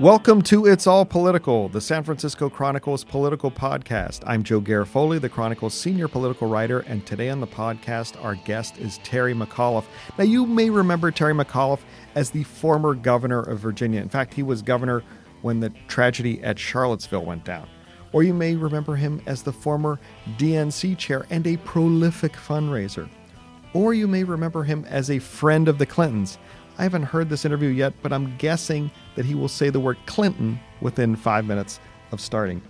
Welcome 0.00 0.40
to 0.44 0.64
It's 0.64 0.86
All 0.86 1.04
Political, 1.04 1.68
the 1.68 1.80
San 1.80 2.04
Francisco 2.04 2.48
Chronicle's 2.48 3.04
political 3.04 3.50
podcast. 3.50 4.22
I'm 4.26 4.42
Joe 4.42 4.60
Garofoli, 4.60 5.20
the 5.20 5.28
Chronicle's 5.28 5.74
senior 5.74 6.08
political 6.08 6.48
writer, 6.48 6.80
and 6.80 7.04
today 7.04 7.28
on 7.28 7.40
the 7.40 7.46
podcast, 7.46 8.22
our 8.24 8.34
guest 8.34 8.78
is 8.78 8.98
Terry 9.04 9.34
McAuliffe. 9.34 9.84
Now, 10.16 10.24
you 10.24 10.46
may 10.46 10.70
remember 10.70 11.10
Terry 11.10 11.34
McAuliffe 11.34 11.82
as 12.14 12.30
the 12.30 12.44
former 12.44 12.94
governor 12.94 13.40
of 13.42 13.58
Virginia. 13.58 14.00
In 14.00 14.08
fact, 14.08 14.32
he 14.32 14.42
was 14.42 14.62
governor 14.62 15.02
when 15.42 15.60
the 15.60 15.68
tragedy 15.86 16.42
at 16.42 16.58
Charlottesville 16.58 17.26
went 17.26 17.44
down. 17.44 17.68
Or 18.12 18.22
you 18.22 18.32
may 18.32 18.56
remember 18.56 18.96
him 18.96 19.20
as 19.26 19.42
the 19.42 19.52
former 19.52 20.00
DNC 20.38 20.96
chair 20.96 21.26
and 21.28 21.46
a 21.46 21.58
prolific 21.58 22.32
fundraiser. 22.32 23.08
Or 23.72 23.94
you 23.94 24.08
may 24.08 24.24
remember 24.24 24.64
him 24.64 24.84
as 24.88 25.10
a 25.10 25.18
friend 25.18 25.68
of 25.68 25.78
the 25.78 25.86
Clintons. 25.86 26.38
I 26.80 26.84
haven't 26.84 27.02
heard 27.02 27.28
this 27.28 27.44
interview 27.44 27.68
yet, 27.68 27.92
but 28.00 28.10
I'm 28.10 28.34
guessing 28.38 28.90
that 29.14 29.26
he 29.26 29.34
will 29.34 29.48
say 29.48 29.68
the 29.68 29.78
word 29.78 29.98
Clinton 30.06 30.58
within 30.80 31.14
five 31.14 31.44
minutes 31.44 31.78
of 32.10 32.22
starting. 32.22 32.62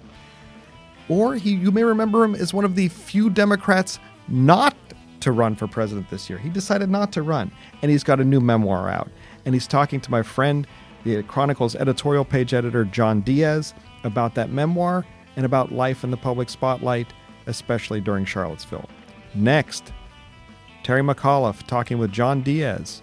Or 1.08 1.36
he, 1.36 1.52
you 1.52 1.70
may 1.70 1.84
remember 1.84 2.24
him 2.24 2.34
as 2.34 2.52
one 2.52 2.64
of 2.64 2.74
the 2.74 2.88
few 2.88 3.30
Democrats 3.30 4.00
not 4.26 4.74
to 5.20 5.30
run 5.30 5.54
for 5.54 5.68
president 5.68 6.10
this 6.10 6.28
year. 6.28 6.40
He 6.40 6.48
decided 6.48 6.90
not 6.90 7.12
to 7.12 7.22
run, 7.22 7.52
and 7.82 7.90
he's 7.92 8.02
got 8.02 8.18
a 8.18 8.24
new 8.24 8.40
memoir 8.40 8.88
out. 8.88 9.08
And 9.44 9.54
he's 9.54 9.68
talking 9.68 10.00
to 10.00 10.10
my 10.10 10.24
friend, 10.24 10.66
the 11.04 11.22
Chronicle's 11.22 11.76
editorial 11.76 12.24
page 12.24 12.52
editor, 12.52 12.84
John 12.84 13.20
Diaz, 13.20 13.74
about 14.02 14.34
that 14.34 14.50
memoir 14.50 15.06
and 15.36 15.46
about 15.46 15.70
life 15.70 16.02
in 16.02 16.10
the 16.10 16.16
public 16.16 16.50
spotlight, 16.50 17.06
especially 17.46 18.00
during 18.00 18.24
Charlottesville. 18.24 18.90
Next, 19.36 19.92
Terry 20.82 21.02
McAuliffe 21.02 21.64
talking 21.68 21.98
with 21.98 22.10
John 22.10 22.42
Diaz 22.42 23.02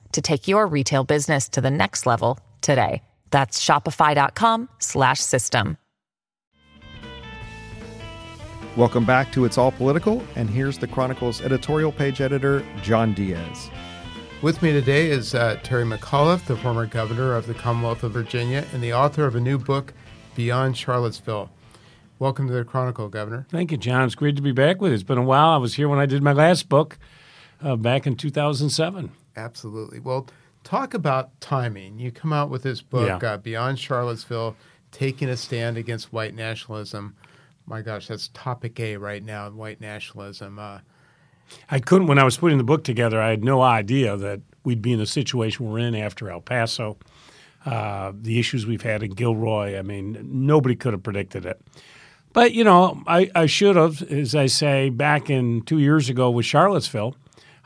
to 0.13 0.21
take 0.21 0.47
your 0.47 0.67
retail 0.67 1.03
business 1.03 1.49
to 1.49 1.61
the 1.61 1.71
next 1.71 2.05
level 2.05 2.39
today. 2.61 3.01
That's 3.31 3.63
shopify.com 3.63 4.69
slash 4.79 5.19
system. 5.19 5.77
Welcome 8.77 9.03
back 9.03 9.33
to 9.33 9.43
It's 9.43 9.57
All 9.57 9.73
Political, 9.73 10.23
and 10.35 10.49
here's 10.49 10.77
the 10.77 10.87
Chronicle's 10.87 11.41
editorial 11.41 11.91
page 11.91 12.21
editor, 12.21 12.65
John 12.81 13.13
Diaz. 13.13 13.69
With 14.41 14.61
me 14.61 14.71
today 14.71 15.09
is 15.09 15.35
uh, 15.35 15.59
Terry 15.61 15.83
McAuliffe, 15.83 16.45
the 16.45 16.55
former 16.55 16.85
governor 16.85 17.35
of 17.35 17.47
the 17.47 17.53
Commonwealth 17.53 18.03
of 18.03 18.13
Virginia 18.13 18.65
and 18.73 18.81
the 18.81 18.93
author 18.93 19.25
of 19.25 19.35
a 19.35 19.41
new 19.41 19.57
book, 19.57 19.93
Beyond 20.35 20.77
Charlottesville. 20.77 21.51
Welcome 22.17 22.47
to 22.47 22.53
the 22.53 22.63
Chronicle, 22.63 23.09
Governor. 23.09 23.45
Thank 23.49 23.71
you, 23.71 23.77
John. 23.77 24.05
It's 24.05 24.15
great 24.15 24.37
to 24.37 24.41
be 24.41 24.51
back 24.53 24.79
with 24.79 24.91
you. 24.91 24.93
It's 24.93 25.03
been 25.03 25.17
a 25.17 25.23
while. 25.23 25.49
I 25.49 25.57
was 25.57 25.73
here 25.73 25.89
when 25.89 25.99
I 25.99 26.05
did 26.05 26.23
my 26.23 26.33
last 26.33 26.69
book 26.69 26.97
uh, 27.61 27.75
back 27.75 28.07
in 28.07 28.15
2007. 28.15 29.11
Absolutely. 29.35 29.99
Well, 29.99 30.27
talk 30.63 30.93
about 30.93 31.39
timing. 31.41 31.99
You 31.99 32.11
come 32.11 32.33
out 32.33 32.49
with 32.49 32.63
this 32.63 32.81
book, 32.81 33.21
Yeah. 33.21 33.33
uh, 33.33 33.37
Beyond 33.37 33.79
Charlottesville, 33.79 34.55
taking 34.91 35.29
a 35.29 35.37
stand 35.37 35.77
against 35.77 36.11
white 36.11 36.35
nationalism. 36.35 37.15
My 37.65 37.81
gosh, 37.81 38.07
that's 38.07 38.29
topic 38.33 38.79
A 38.79 38.97
right 38.97 39.23
now, 39.23 39.49
white 39.49 39.79
nationalism. 39.79 40.59
Uh, 40.59 40.79
I 41.69 41.79
couldn't, 41.79 42.07
when 42.07 42.17
I 42.19 42.23
was 42.23 42.37
putting 42.37 42.57
the 42.57 42.63
book 42.63 42.83
together, 42.83 43.21
I 43.21 43.29
had 43.29 43.43
no 43.43 43.61
idea 43.61 44.17
that 44.17 44.41
we'd 44.63 44.81
be 44.81 44.93
in 44.93 44.99
the 44.99 45.05
situation 45.05 45.69
we're 45.69 45.79
in 45.79 45.95
after 45.95 46.29
El 46.29 46.41
Paso, 46.41 46.97
uh, 47.65 48.11
the 48.15 48.39
issues 48.39 48.65
we've 48.65 48.81
had 48.81 49.03
in 49.03 49.11
Gilroy. 49.11 49.77
I 49.77 49.81
mean, 49.81 50.17
nobody 50.29 50.75
could 50.75 50.93
have 50.93 51.03
predicted 51.03 51.45
it. 51.45 51.61
But, 52.33 52.53
you 52.53 52.63
know, 52.63 53.01
I, 53.07 53.29
I 53.35 53.45
should 53.45 53.75
have, 53.75 54.01
as 54.03 54.35
I 54.35 54.45
say, 54.45 54.89
back 54.89 55.29
in 55.29 55.61
two 55.63 55.79
years 55.79 56.09
ago 56.09 56.29
with 56.31 56.45
Charlottesville. 56.45 57.15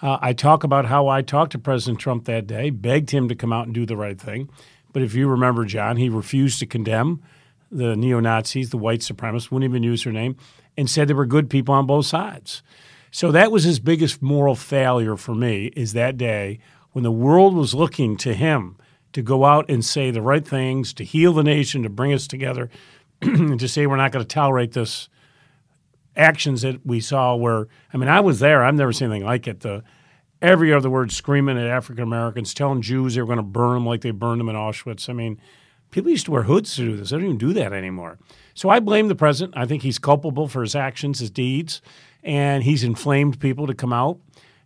Uh, 0.05 0.19
I 0.21 0.33
talk 0.33 0.63
about 0.63 0.85
how 0.85 1.07
I 1.07 1.23
talked 1.23 1.53
to 1.53 1.57
President 1.57 1.97
Trump 1.99 2.25
that 2.25 2.45
day, 2.45 2.69
begged 2.69 3.09
him 3.09 3.27
to 3.27 3.33
come 3.33 3.51
out 3.51 3.65
and 3.65 3.73
do 3.73 3.87
the 3.87 3.97
right 3.97 4.21
thing. 4.21 4.49
But 4.93 5.01
if 5.01 5.15
you 5.15 5.27
remember, 5.27 5.65
John, 5.65 5.97
he 5.97 6.09
refused 6.09 6.59
to 6.59 6.67
condemn 6.67 7.23
the 7.71 7.95
neo 7.95 8.19
Nazis, 8.19 8.69
the 8.69 8.77
white 8.77 8.99
supremacists, 8.99 9.49
wouldn't 9.49 9.67
even 9.67 9.81
use 9.81 10.03
their 10.03 10.13
name, 10.13 10.35
and 10.77 10.87
said 10.87 11.07
there 11.07 11.15
were 11.15 11.25
good 11.25 11.49
people 11.49 11.73
on 11.73 11.87
both 11.87 12.05
sides. 12.05 12.61
So 13.09 13.31
that 13.31 13.51
was 13.51 13.63
his 13.63 13.79
biggest 13.79 14.21
moral 14.21 14.53
failure 14.53 15.17
for 15.17 15.33
me 15.33 15.71
is 15.75 15.93
that 15.93 16.17
day 16.17 16.59
when 16.91 17.03
the 17.03 17.11
world 17.11 17.55
was 17.55 17.73
looking 17.73 18.15
to 18.17 18.35
him 18.35 18.77
to 19.13 19.23
go 19.23 19.43
out 19.43 19.67
and 19.67 19.83
say 19.83 20.11
the 20.11 20.21
right 20.21 20.47
things, 20.47 20.93
to 20.93 21.03
heal 21.03 21.33
the 21.33 21.43
nation, 21.43 21.81
to 21.81 21.89
bring 21.89 22.13
us 22.13 22.27
together, 22.27 22.69
and 23.23 23.59
to 23.59 23.67
say 23.67 23.87
we're 23.87 23.95
not 23.95 24.11
going 24.11 24.23
to 24.23 24.31
tolerate 24.31 24.73
this 24.73 25.09
actions 26.15 26.61
that 26.61 26.85
we 26.85 26.99
saw 26.99 27.35
where 27.35 27.67
I 27.93 27.97
mean 27.97 28.07
I 28.07 28.19
was 28.21 28.39
there 28.39 28.63
I've 28.63 28.75
never 28.75 28.93
seen 28.93 29.09
anything 29.09 29.25
like 29.25 29.47
it 29.47 29.61
the 29.61 29.83
every 30.45 30.71
other 30.71 30.89
word 30.89 31.11
screaming 31.11 31.57
at 31.57 31.67
African 31.67 32.03
Americans 32.03 32.53
telling 32.53 32.81
Jews 32.81 33.15
they 33.15 33.21
were 33.21 33.27
going 33.27 33.37
to 33.37 33.43
burn 33.43 33.73
them 33.73 33.85
like 33.85 34.01
they 34.01 34.11
burned 34.11 34.39
them 34.39 34.49
in 34.49 34.55
Auschwitz. 34.55 35.09
I 35.09 35.13
mean 35.13 35.39
people 35.91 36.11
used 36.11 36.25
to 36.25 36.31
wear 36.31 36.43
hoods 36.43 36.75
to 36.75 36.81
do 36.81 36.97
this. 36.97 37.09
They 37.09 37.17
don't 37.17 37.25
even 37.25 37.37
do 37.37 37.53
that 37.53 37.73
anymore. 37.73 38.17
So 38.53 38.69
I 38.69 38.79
blame 38.79 39.07
the 39.07 39.15
president. 39.15 39.57
I 39.57 39.65
think 39.65 39.83
he's 39.83 39.99
culpable 39.99 40.47
for 40.47 40.61
his 40.61 40.75
actions 40.75 41.19
his 41.19 41.31
deeds 41.31 41.81
and 42.23 42.63
he's 42.63 42.83
inflamed 42.83 43.39
people 43.39 43.67
to 43.67 43.73
come 43.73 43.93
out. 43.93 44.19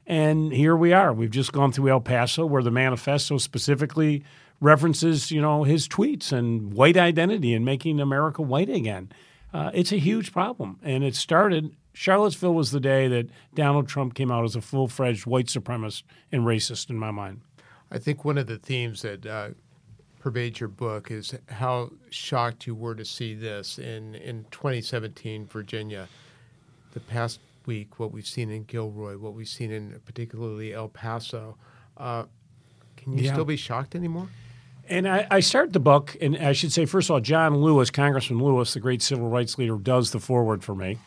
And 0.06 0.52
here 0.52 0.76
we 0.76 0.92
are. 0.92 1.14
We've 1.14 1.30
just 1.30 1.54
gone 1.54 1.72
through 1.72 1.90
El 1.90 2.02
Paso 2.02 2.46
where 2.46 2.64
the 2.64 2.72
manifesto 2.72 3.38
specifically 3.38 4.24
references 4.60 5.32
you 5.32 5.42
know 5.42 5.64
his 5.64 5.88
tweets 5.88 6.34
and 6.34 6.74
white 6.74 6.98
identity 6.98 7.54
and 7.54 7.64
making 7.64 8.00
America 8.00 8.42
white 8.42 8.70
again. 8.70 9.12
Uh, 9.54 9.72
it's 9.74 9.92
a 9.92 9.98
huge 9.98 10.32
problem. 10.32 10.80
And 10.84 11.04
it 11.04 11.16
started, 11.16 11.76
Charlottesville 12.00 12.54
was 12.54 12.72
the 12.72 12.80
day 12.80 13.10
that 13.10 13.28
Donald 13.56 13.90
Trump 13.90 14.14
came 14.14 14.32
out 14.32 14.46
as 14.46 14.56
a 14.56 14.62
full 14.62 14.88
fledged 14.88 15.26
white 15.26 15.48
supremacist 15.48 16.04
and 16.32 16.44
racist 16.44 16.90
in 16.90 16.98
my 16.98 17.12
mind. 17.12 17.42
I 17.92 17.98
think 17.98 18.24
one 18.24 18.38
of 18.38 18.48
the 18.48 18.58
themes 18.58 19.02
that 19.02 19.26
uh, 19.26 19.50
pervades 20.18 20.62
your 20.62 20.70
book 20.70 21.12
is 21.12 21.36
how 21.50 21.92
shocked 22.10 22.66
you 22.66 22.74
were 22.74 22.96
to 22.96 23.04
see 23.04 23.34
this 23.34 23.78
in, 23.80 24.16
in 24.16 24.46
2017 24.50 25.46
Virginia. 25.48 26.08
The 26.94 27.02
past 27.02 27.42
week, 27.66 28.00
what 28.00 28.14
we've 28.14 28.26
seen 28.26 28.50
in 28.50 28.64
Gilroy, 28.64 29.18
what 29.18 29.34
we've 29.34 29.50
seen 29.50 29.70
in 29.70 30.00
particularly 30.06 30.74
El 30.74 30.88
Paso. 30.88 31.58
Uh, 31.98 32.24
can 32.96 33.18
you 33.18 33.26
Yeah. 33.26 33.34
still 33.34 33.44
be 33.44 33.58
shocked 33.58 33.94
anymore? 33.94 34.30
And 34.88 35.06
I, 35.06 35.28
I 35.30 35.40
start 35.42 35.74
the 35.74 35.82
book, 35.82 36.16
and 36.22 36.38
I 36.38 36.54
should 36.54 36.72
say, 36.72 36.86
first 36.86 37.10
of 37.10 37.16
all, 37.16 37.20
John 37.20 37.58
Lewis, 37.58 37.92
Congressman 37.92 38.42
Lewis, 38.42 38.74
the 38.74 38.80
great 38.80 39.02
civil 39.02 39.28
rights 39.28 39.58
leader, 39.58 39.76
does 39.76 40.12
the 40.12 40.20
foreword 40.22 40.64
for 40.64 40.74
me. 40.76 40.98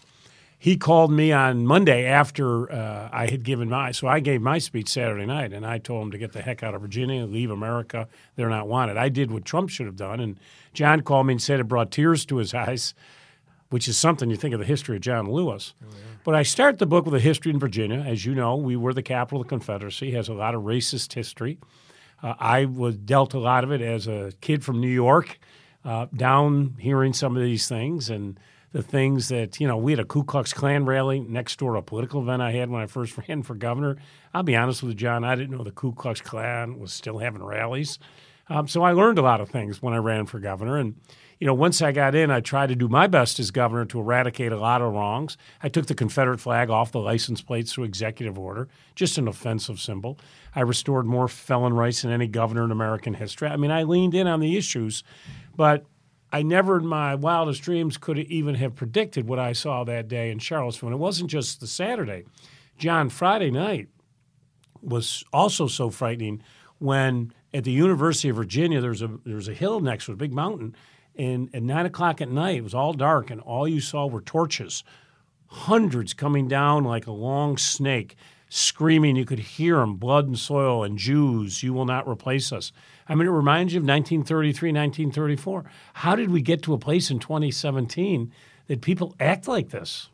He 0.62 0.76
called 0.76 1.10
me 1.10 1.32
on 1.32 1.66
Monday 1.66 2.04
after 2.04 2.70
uh, 2.70 3.08
I 3.10 3.26
had 3.26 3.42
given 3.42 3.68
my, 3.68 3.90
so 3.90 4.06
I 4.06 4.20
gave 4.20 4.40
my 4.40 4.58
speech 4.58 4.90
Saturday 4.90 5.26
night, 5.26 5.52
and 5.52 5.66
I 5.66 5.78
told 5.78 6.04
him 6.04 6.12
to 6.12 6.18
get 6.18 6.34
the 6.34 6.40
heck 6.40 6.62
out 6.62 6.72
of 6.72 6.82
Virginia, 6.82 7.26
leave 7.26 7.50
America. 7.50 8.06
They're 8.36 8.48
not 8.48 8.68
wanted. 8.68 8.96
I 8.96 9.08
did 9.08 9.32
what 9.32 9.44
Trump 9.44 9.70
should 9.70 9.86
have 9.86 9.96
done, 9.96 10.20
and 10.20 10.38
John 10.72 11.00
called 11.00 11.26
me 11.26 11.32
and 11.32 11.42
said 11.42 11.58
it 11.58 11.66
brought 11.66 11.90
tears 11.90 12.24
to 12.26 12.36
his 12.36 12.54
eyes, 12.68 12.94
which 13.70 13.88
is 13.88 13.96
something 13.96 14.30
you 14.30 14.36
think 14.36 14.54
of 14.54 14.60
the 14.60 14.64
history 14.64 14.94
of 14.94 15.02
John 15.02 15.28
Lewis. 15.28 15.74
But 16.22 16.36
I 16.36 16.44
start 16.44 16.78
the 16.78 16.86
book 16.86 17.06
with 17.06 17.14
a 17.16 17.20
history 17.20 17.50
in 17.50 17.58
Virginia. 17.58 17.98
As 17.98 18.24
you 18.24 18.32
know, 18.32 18.54
we 18.54 18.76
were 18.76 18.94
the 18.94 19.02
capital 19.02 19.40
of 19.40 19.48
the 19.48 19.48
Confederacy, 19.48 20.12
has 20.12 20.28
a 20.28 20.32
lot 20.32 20.54
of 20.54 20.62
racist 20.62 21.12
history. 21.12 21.58
Uh, 22.22 22.34
I 22.38 22.66
was 22.66 22.96
dealt 22.98 23.34
a 23.34 23.40
lot 23.40 23.64
of 23.64 23.72
it 23.72 23.80
as 23.80 24.06
a 24.06 24.30
kid 24.40 24.64
from 24.64 24.80
New 24.80 24.86
York, 24.86 25.40
uh, 25.84 26.06
down 26.14 26.76
hearing 26.78 27.14
some 27.14 27.36
of 27.36 27.42
these 27.42 27.66
things 27.66 28.08
and 28.08 28.38
the 28.72 28.82
things 28.82 29.28
that, 29.28 29.60
you 29.60 29.68
know, 29.68 29.76
we 29.76 29.92
had 29.92 30.00
a 30.00 30.04
Ku 30.04 30.24
Klux 30.24 30.52
Klan 30.52 30.84
rally 30.84 31.20
next 31.20 31.58
door 31.58 31.72
to 31.72 31.78
a 31.78 31.82
political 31.82 32.22
event 32.22 32.42
I 32.42 32.52
had 32.52 32.70
when 32.70 32.82
I 32.82 32.86
first 32.86 33.16
ran 33.28 33.42
for 33.42 33.54
governor. 33.54 33.96
I'll 34.34 34.42
be 34.42 34.56
honest 34.56 34.82
with 34.82 34.92
you, 34.92 34.96
John, 34.96 35.24
I 35.24 35.34
didn't 35.34 35.56
know 35.56 35.64
the 35.64 35.70
Ku 35.70 35.92
Klux 35.92 36.20
Klan 36.20 36.78
was 36.78 36.92
still 36.92 37.18
having 37.18 37.42
rallies. 37.42 37.98
Um, 38.48 38.66
so 38.66 38.82
I 38.82 38.92
learned 38.92 39.18
a 39.18 39.22
lot 39.22 39.40
of 39.40 39.50
things 39.50 39.80
when 39.80 39.94
I 39.94 39.98
ran 39.98 40.26
for 40.26 40.38
governor. 40.38 40.76
And, 40.76 40.96
you 41.38 41.46
know, 41.46 41.54
once 41.54 41.80
I 41.80 41.92
got 41.92 42.14
in, 42.14 42.30
I 42.30 42.40
tried 42.40 42.68
to 42.68 42.74
do 42.74 42.88
my 42.88 43.06
best 43.06 43.38
as 43.38 43.50
governor 43.50 43.84
to 43.86 44.00
eradicate 44.00 44.52
a 44.52 44.58
lot 44.58 44.82
of 44.82 44.92
wrongs. 44.92 45.36
I 45.62 45.68
took 45.68 45.86
the 45.86 45.94
Confederate 45.94 46.40
flag 46.40 46.68
off 46.68 46.92
the 46.92 47.00
license 47.00 47.40
plates 47.40 47.72
through 47.72 47.84
executive 47.84 48.38
order, 48.38 48.68
just 48.94 49.16
an 49.16 49.28
offensive 49.28 49.80
symbol. 49.80 50.18
I 50.54 50.60
restored 50.60 51.06
more 51.06 51.28
felon 51.28 51.72
rights 51.72 52.02
than 52.02 52.10
any 52.10 52.26
governor 52.26 52.64
in 52.64 52.70
American 52.70 53.14
history. 53.14 53.48
I 53.48 53.56
mean, 53.56 53.70
I 53.70 53.84
leaned 53.84 54.14
in 54.14 54.26
on 54.26 54.40
the 54.40 54.56
issues, 54.56 55.02
but 55.56 55.86
I 56.32 56.42
never 56.42 56.78
in 56.78 56.86
my 56.86 57.14
wildest 57.14 57.62
dreams 57.62 57.98
could 57.98 58.18
even 58.18 58.54
have 58.54 58.74
predicted 58.74 59.28
what 59.28 59.38
I 59.38 59.52
saw 59.52 59.84
that 59.84 60.08
day 60.08 60.30
in 60.30 60.38
Charlottesville. 60.38 60.88
And 60.88 60.94
it 60.94 60.98
wasn't 60.98 61.30
just 61.30 61.60
the 61.60 61.66
Saturday. 61.66 62.24
John, 62.78 63.10
Friday 63.10 63.50
night 63.50 63.88
was 64.80 65.22
also 65.32 65.66
so 65.66 65.90
frightening 65.90 66.42
when 66.78 67.32
at 67.54 67.64
the 67.64 67.70
University 67.70 68.30
of 68.30 68.36
Virginia 68.36 68.80
there's 68.80 69.02
a 69.02 69.10
there's 69.24 69.48
a 69.48 69.54
hill 69.54 69.80
next 69.80 70.06
to 70.06 70.12
a 70.12 70.16
big 70.16 70.32
mountain, 70.32 70.74
and 71.14 71.48
at 71.54 71.62
nine 71.62 71.86
o'clock 71.86 72.20
at 72.20 72.30
night 72.30 72.56
it 72.56 72.64
was 72.64 72.74
all 72.74 72.92
dark 72.92 73.30
and 73.30 73.40
all 73.42 73.68
you 73.68 73.80
saw 73.80 74.06
were 74.06 74.22
torches, 74.22 74.82
hundreds 75.46 76.14
coming 76.14 76.48
down 76.48 76.82
like 76.82 77.06
a 77.06 77.12
long 77.12 77.56
snake, 77.56 78.16
screaming. 78.52 79.16
You 79.16 79.24
could 79.24 79.38
hear 79.38 79.76
them, 79.76 79.96
blood 79.96 80.26
and 80.26 80.38
soil 80.38 80.84
and 80.84 80.98
Jews. 80.98 81.62
You 81.62 81.72
will 81.72 81.86
not 81.86 82.06
replace 82.06 82.52
us. 82.52 82.70
I 83.08 83.14
mean, 83.14 83.26
it 83.26 83.30
reminds 83.30 83.72
you 83.72 83.78
of 83.78 83.84
1933, 83.84 84.68
1934. 84.68 85.64
How 85.94 86.14
did 86.14 86.30
we 86.30 86.42
get 86.42 86.62
to 86.64 86.74
a 86.74 86.78
place 86.78 87.10
in 87.10 87.18
2017 87.18 88.30
that 88.66 88.82
people 88.82 89.16
act 89.18 89.48
like 89.48 89.70
this? 89.70 90.10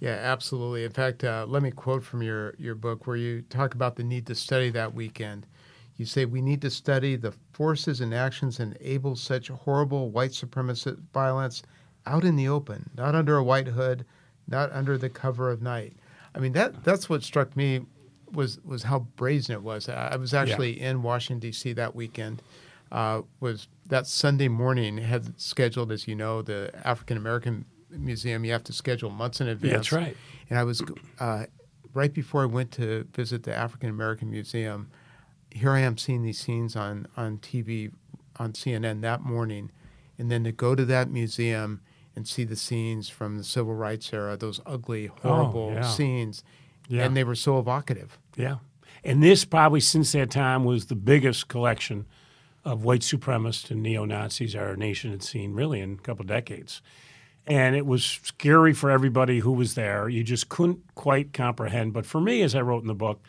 Yeah, 0.00 0.18
absolutely. 0.20 0.84
In 0.84 0.90
fact, 0.90 1.22
uh, 1.22 1.46
let 1.48 1.62
me 1.62 1.70
quote 1.70 2.02
from 2.02 2.22
your, 2.22 2.54
your 2.58 2.74
book 2.74 3.06
where 3.06 3.16
you 3.16 3.42
talk 3.42 3.74
about 3.74 3.94
the 3.94 4.02
need 4.02 4.26
to 4.26 4.34
study 4.34 4.70
that 4.70 4.92
weekend. 4.92 5.46
You 5.96 6.06
say, 6.06 6.24
We 6.24 6.42
need 6.42 6.60
to 6.62 6.70
study 6.70 7.14
the 7.14 7.32
forces 7.52 8.00
and 8.00 8.12
actions 8.12 8.56
that 8.56 8.76
enable 8.80 9.14
such 9.14 9.48
horrible 9.48 10.10
white 10.10 10.32
supremacist 10.32 10.98
violence 11.12 11.62
out 12.04 12.24
in 12.24 12.34
the 12.34 12.48
open, 12.48 12.90
not 12.96 13.14
under 13.14 13.36
a 13.36 13.44
white 13.44 13.68
hood, 13.68 14.04
not 14.48 14.72
under 14.72 14.98
the 14.98 15.08
cover 15.08 15.50
of 15.50 15.62
night. 15.62 15.96
I 16.34 16.38
mean, 16.38 16.52
that 16.52 16.84
that's 16.84 17.08
what 17.08 17.22
struck 17.22 17.56
me 17.56 17.86
was 18.32 18.58
was 18.64 18.82
how 18.82 19.00
brazen 19.16 19.54
it 19.54 19.62
was. 19.62 19.88
I 19.88 20.16
was 20.16 20.34
actually 20.34 20.80
yeah. 20.80 20.90
in 20.90 21.02
Washington 21.02 21.40
D.C. 21.40 21.72
that 21.74 21.94
weekend. 21.94 22.42
Uh, 22.92 23.22
was 23.40 23.66
that 23.86 24.06
Sunday 24.06 24.48
morning 24.48 24.98
had 24.98 25.40
scheduled, 25.40 25.90
as 25.90 26.06
you 26.06 26.14
know, 26.14 26.42
the 26.42 26.70
African 26.84 27.16
American 27.16 27.64
Museum. 27.90 28.44
You 28.44 28.52
have 28.52 28.64
to 28.64 28.72
schedule 28.72 29.10
months 29.10 29.40
in 29.40 29.48
advance. 29.48 29.70
Yeah, 29.70 29.76
that's 29.76 29.92
right. 29.92 30.16
And 30.50 30.58
I 30.58 30.64
was 30.64 30.82
uh, 31.18 31.46
right 31.92 32.12
before 32.12 32.42
I 32.42 32.46
went 32.46 32.70
to 32.72 33.06
visit 33.14 33.42
the 33.42 33.54
African 33.54 33.90
American 33.90 34.30
Museum 34.30 34.90
here 35.54 35.70
I 35.70 35.80
am 35.80 35.96
seeing 35.96 36.22
these 36.22 36.38
scenes 36.38 36.76
on, 36.76 37.06
on 37.16 37.38
TV 37.38 37.92
on 38.36 38.52
CNN 38.52 39.00
that 39.02 39.20
morning, 39.22 39.70
and 40.18 40.30
then 40.30 40.42
to 40.44 40.52
go 40.52 40.74
to 40.74 40.84
that 40.84 41.08
museum 41.08 41.80
and 42.16 42.26
see 42.26 42.44
the 42.44 42.56
scenes 42.56 43.08
from 43.08 43.36
the 43.36 43.44
civil 43.44 43.74
rights 43.74 44.12
era, 44.12 44.36
those 44.36 44.60
ugly, 44.64 45.08
oh, 45.08 45.28
horrible 45.28 45.70
oh, 45.72 45.74
yeah. 45.74 45.82
scenes, 45.82 46.44
yeah. 46.88 47.04
and 47.04 47.16
they 47.16 47.24
were 47.24 47.34
so 47.34 47.58
evocative. 47.58 48.18
Yeah, 48.36 48.56
and 49.04 49.22
this 49.22 49.44
probably 49.44 49.80
since 49.80 50.12
that 50.12 50.30
time 50.30 50.64
was 50.64 50.86
the 50.86 50.94
biggest 50.94 51.48
collection 51.48 52.06
of 52.64 52.84
white 52.84 53.02
supremacists 53.02 53.70
and 53.70 53.82
neo 53.82 54.04
Nazis 54.04 54.56
our 54.56 54.76
nation 54.76 55.10
had 55.10 55.22
seen 55.22 55.52
really 55.52 55.80
in 55.80 55.92
a 55.92 56.02
couple 56.02 56.24
decades. 56.24 56.80
And 57.46 57.76
it 57.76 57.84
was 57.84 58.20
scary 58.22 58.72
for 58.72 58.90
everybody 58.90 59.40
who 59.40 59.52
was 59.52 59.74
there. 59.74 60.08
You 60.08 60.24
just 60.24 60.48
couldn't 60.48 60.80
quite 60.94 61.34
comprehend. 61.34 61.92
But 61.92 62.06
for 62.06 62.18
me, 62.18 62.40
as 62.40 62.54
I 62.54 62.62
wrote 62.62 62.80
in 62.80 62.88
the 62.88 62.94
book, 62.94 63.22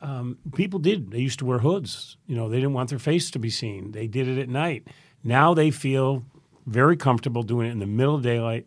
um, 0.00 0.38
people 0.54 0.78
did. 0.78 1.10
They 1.10 1.18
used 1.18 1.40
to 1.40 1.44
wear 1.44 1.58
hoods. 1.58 2.16
You 2.26 2.36
know, 2.36 2.48
they 2.48 2.58
didn't 2.58 2.74
want 2.74 2.90
their 2.90 3.00
face 3.00 3.32
to 3.32 3.40
be 3.40 3.50
seen. 3.50 3.92
They 3.92 4.06
did 4.06 4.28
it 4.28 4.38
at 4.38 4.48
night. 4.48 4.86
Now 5.24 5.54
they 5.54 5.72
feel 5.72 6.24
very 6.66 6.96
comfortable 6.96 7.42
doing 7.42 7.68
it 7.68 7.70
in 7.70 7.78
the 7.78 7.86
middle 7.86 8.14
of 8.14 8.22
daylight. 8.22 8.66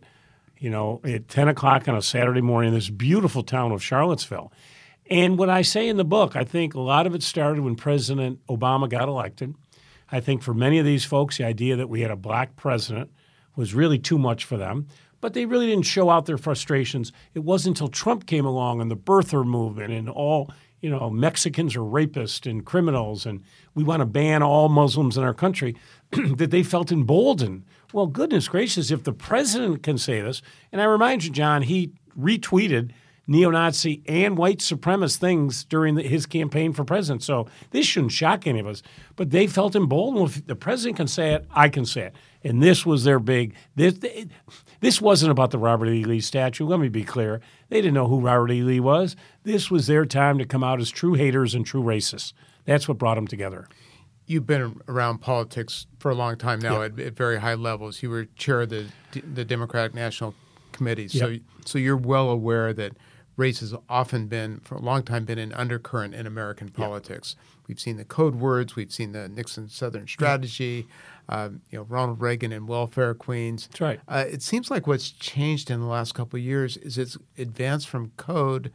You 0.58 0.70
know, 0.70 1.00
at 1.04 1.28
ten 1.28 1.48
o'clock 1.48 1.86
on 1.86 1.96
a 1.96 2.02
Saturday 2.02 2.40
morning 2.40 2.68
in 2.68 2.74
this 2.74 2.88
beautiful 2.88 3.42
town 3.42 3.72
of 3.72 3.82
Charlottesville. 3.82 4.52
And 5.08 5.38
what 5.38 5.50
I 5.50 5.62
say 5.62 5.86
in 5.86 5.98
the 5.98 6.04
book, 6.04 6.34
I 6.34 6.44
think 6.44 6.74
a 6.74 6.80
lot 6.80 7.06
of 7.06 7.14
it 7.14 7.22
started 7.22 7.62
when 7.62 7.76
President 7.76 8.40
Obama 8.48 8.88
got 8.88 9.08
elected. 9.08 9.54
I 10.10 10.20
think 10.20 10.42
for 10.42 10.54
many 10.54 10.78
of 10.78 10.86
these 10.86 11.04
folks, 11.04 11.36
the 11.36 11.44
idea 11.44 11.76
that 11.76 11.88
we 11.88 12.00
had 12.00 12.10
a 12.10 12.16
black 12.16 12.56
president 12.56 13.10
was 13.54 13.74
really 13.74 13.98
too 13.98 14.18
much 14.18 14.44
for 14.44 14.56
them 14.56 14.86
but 15.20 15.32
they 15.32 15.46
really 15.46 15.66
didn't 15.66 15.86
show 15.86 16.10
out 16.10 16.26
their 16.26 16.38
frustrations. 16.38 17.10
It 17.34 17.40
wasn't 17.40 17.76
until 17.76 17.88
Trump 17.88 18.26
came 18.26 18.44
along 18.44 18.80
and 18.80 18.90
the 18.90 18.96
birther 18.96 19.44
movement 19.44 19.92
and 19.92 20.08
all 20.08 20.50
you 20.80 20.90
know, 20.90 21.08
Mexicans 21.10 21.74
are 21.74 21.80
rapists 21.80 22.48
and 22.48 22.64
criminals, 22.64 23.24
and 23.24 23.42
we 23.74 23.82
want 23.82 24.00
to 24.00 24.06
ban 24.06 24.42
all 24.42 24.68
Muslims 24.68 25.16
in 25.16 25.24
our 25.24 25.34
country, 25.34 25.74
that 26.36 26.50
they 26.50 26.62
felt 26.62 26.92
emboldened. 26.92 27.64
Well, 27.92 28.06
goodness 28.06 28.48
gracious, 28.48 28.90
if 28.90 29.04
the 29.04 29.12
president 29.12 29.82
can 29.82 29.98
say 29.98 30.20
this, 30.20 30.42
and 30.72 30.80
I 30.80 30.84
remind 30.84 31.24
you, 31.24 31.30
John, 31.30 31.62
he 31.62 31.92
retweeted 32.18 32.90
neo 33.26 33.50
Nazi 33.50 34.02
and 34.06 34.36
white 34.38 34.58
supremacist 34.58 35.16
things 35.16 35.64
during 35.64 35.96
the, 35.96 36.02
his 36.02 36.26
campaign 36.26 36.72
for 36.72 36.84
president. 36.84 37.22
So 37.22 37.46
this 37.70 37.86
shouldn't 37.86 38.12
shock 38.12 38.46
any 38.46 38.60
of 38.60 38.66
us. 38.66 38.82
But 39.16 39.30
they 39.30 39.46
felt 39.46 39.74
emboldened. 39.74 40.16
Well, 40.16 40.26
if 40.26 40.46
the 40.46 40.56
president 40.56 40.96
can 40.96 41.08
say 41.08 41.34
it, 41.34 41.46
I 41.50 41.68
can 41.68 41.84
say 41.84 42.02
it. 42.02 42.14
And 42.44 42.62
this 42.62 42.86
was 42.86 43.04
their 43.04 43.18
big. 43.18 43.54
This, 43.74 43.98
this 44.80 45.00
wasn't 45.00 45.32
about 45.32 45.50
the 45.50 45.58
Robert 45.58 45.88
E. 45.88 46.04
Lee 46.04 46.20
statue. 46.20 46.66
Let 46.66 46.78
me 46.78 46.88
be 46.88 47.02
clear. 47.02 47.40
They 47.68 47.78
didn't 47.80 47.94
know 47.94 48.06
who 48.06 48.20
Robert 48.20 48.52
E. 48.52 48.62
Lee 48.62 48.80
was. 48.80 49.16
This 49.42 49.70
was 49.70 49.88
their 49.88 50.06
time 50.06 50.38
to 50.38 50.44
come 50.44 50.62
out 50.62 50.80
as 50.80 50.90
true 50.90 51.14
haters 51.14 51.54
and 51.54 51.66
true 51.66 51.82
racists. 51.82 52.32
That's 52.64 52.86
what 52.86 52.98
brought 52.98 53.16
them 53.16 53.26
together. 53.26 53.66
You've 54.26 54.46
been 54.46 54.80
around 54.88 55.18
politics 55.18 55.86
for 55.98 56.10
a 56.10 56.14
long 56.14 56.36
time 56.36 56.58
now 56.58 56.82
at, 56.82 56.98
at, 56.98 57.14
very 57.14 57.38
high 57.38 57.54
levels. 57.54 58.02
You 58.02 58.10
were 58.10 58.24
chair 58.36 58.62
of 58.62 58.70
the 58.70 58.86
the 59.12 59.44
Democratic 59.44 59.94
National 59.94 60.34
Committee, 60.72 61.08
so 61.08 61.28
yep. 61.28 61.42
so 61.64 61.78
you're 61.78 61.96
well 61.96 62.28
aware 62.28 62.72
that 62.72 62.92
race 63.36 63.60
has 63.60 63.74
often 63.88 64.26
been, 64.26 64.60
for 64.60 64.76
a 64.76 64.80
long 64.80 65.02
time, 65.02 65.24
been 65.24 65.38
an 65.38 65.52
undercurrent 65.52 66.14
in 66.14 66.26
American 66.26 66.70
politics. 66.70 67.36
We've 67.68 67.80
seen 67.80 67.96
the 67.96 68.04
code 68.04 68.36
words, 68.36 68.76
we've 68.76 68.92
seen 68.92 69.12
the 69.12 69.28
Nixon 69.28 69.68
Southern 69.68 70.06
Strategy, 70.06 70.86
um, 71.28 71.60
you 71.70 71.78
know, 71.78 71.84
Ronald 71.84 72.20
Reagan 72.20 72.52
and 72.52 72.68
welfare 72.68 73.14
queens. 73.14 73.66
That's 73.66 73.80
right. 73.80 74.00
Uh, 74.08 74.24
it 74.26 74.42
seems 74.42 74.70
like 74.70 74.86
what's 74.86 75.10
changed 75.10 75.70
in 75.70 75.80
the 75.80 75.86
last 75.86 76.14
couple 76.14 76.38
of 76.38 76.44
years 76.44 76.76
is 76.78 76.96
it's 76.96 77.18
advanced 77.36 77.88
from 77.88 78.12
code 78.16 78.72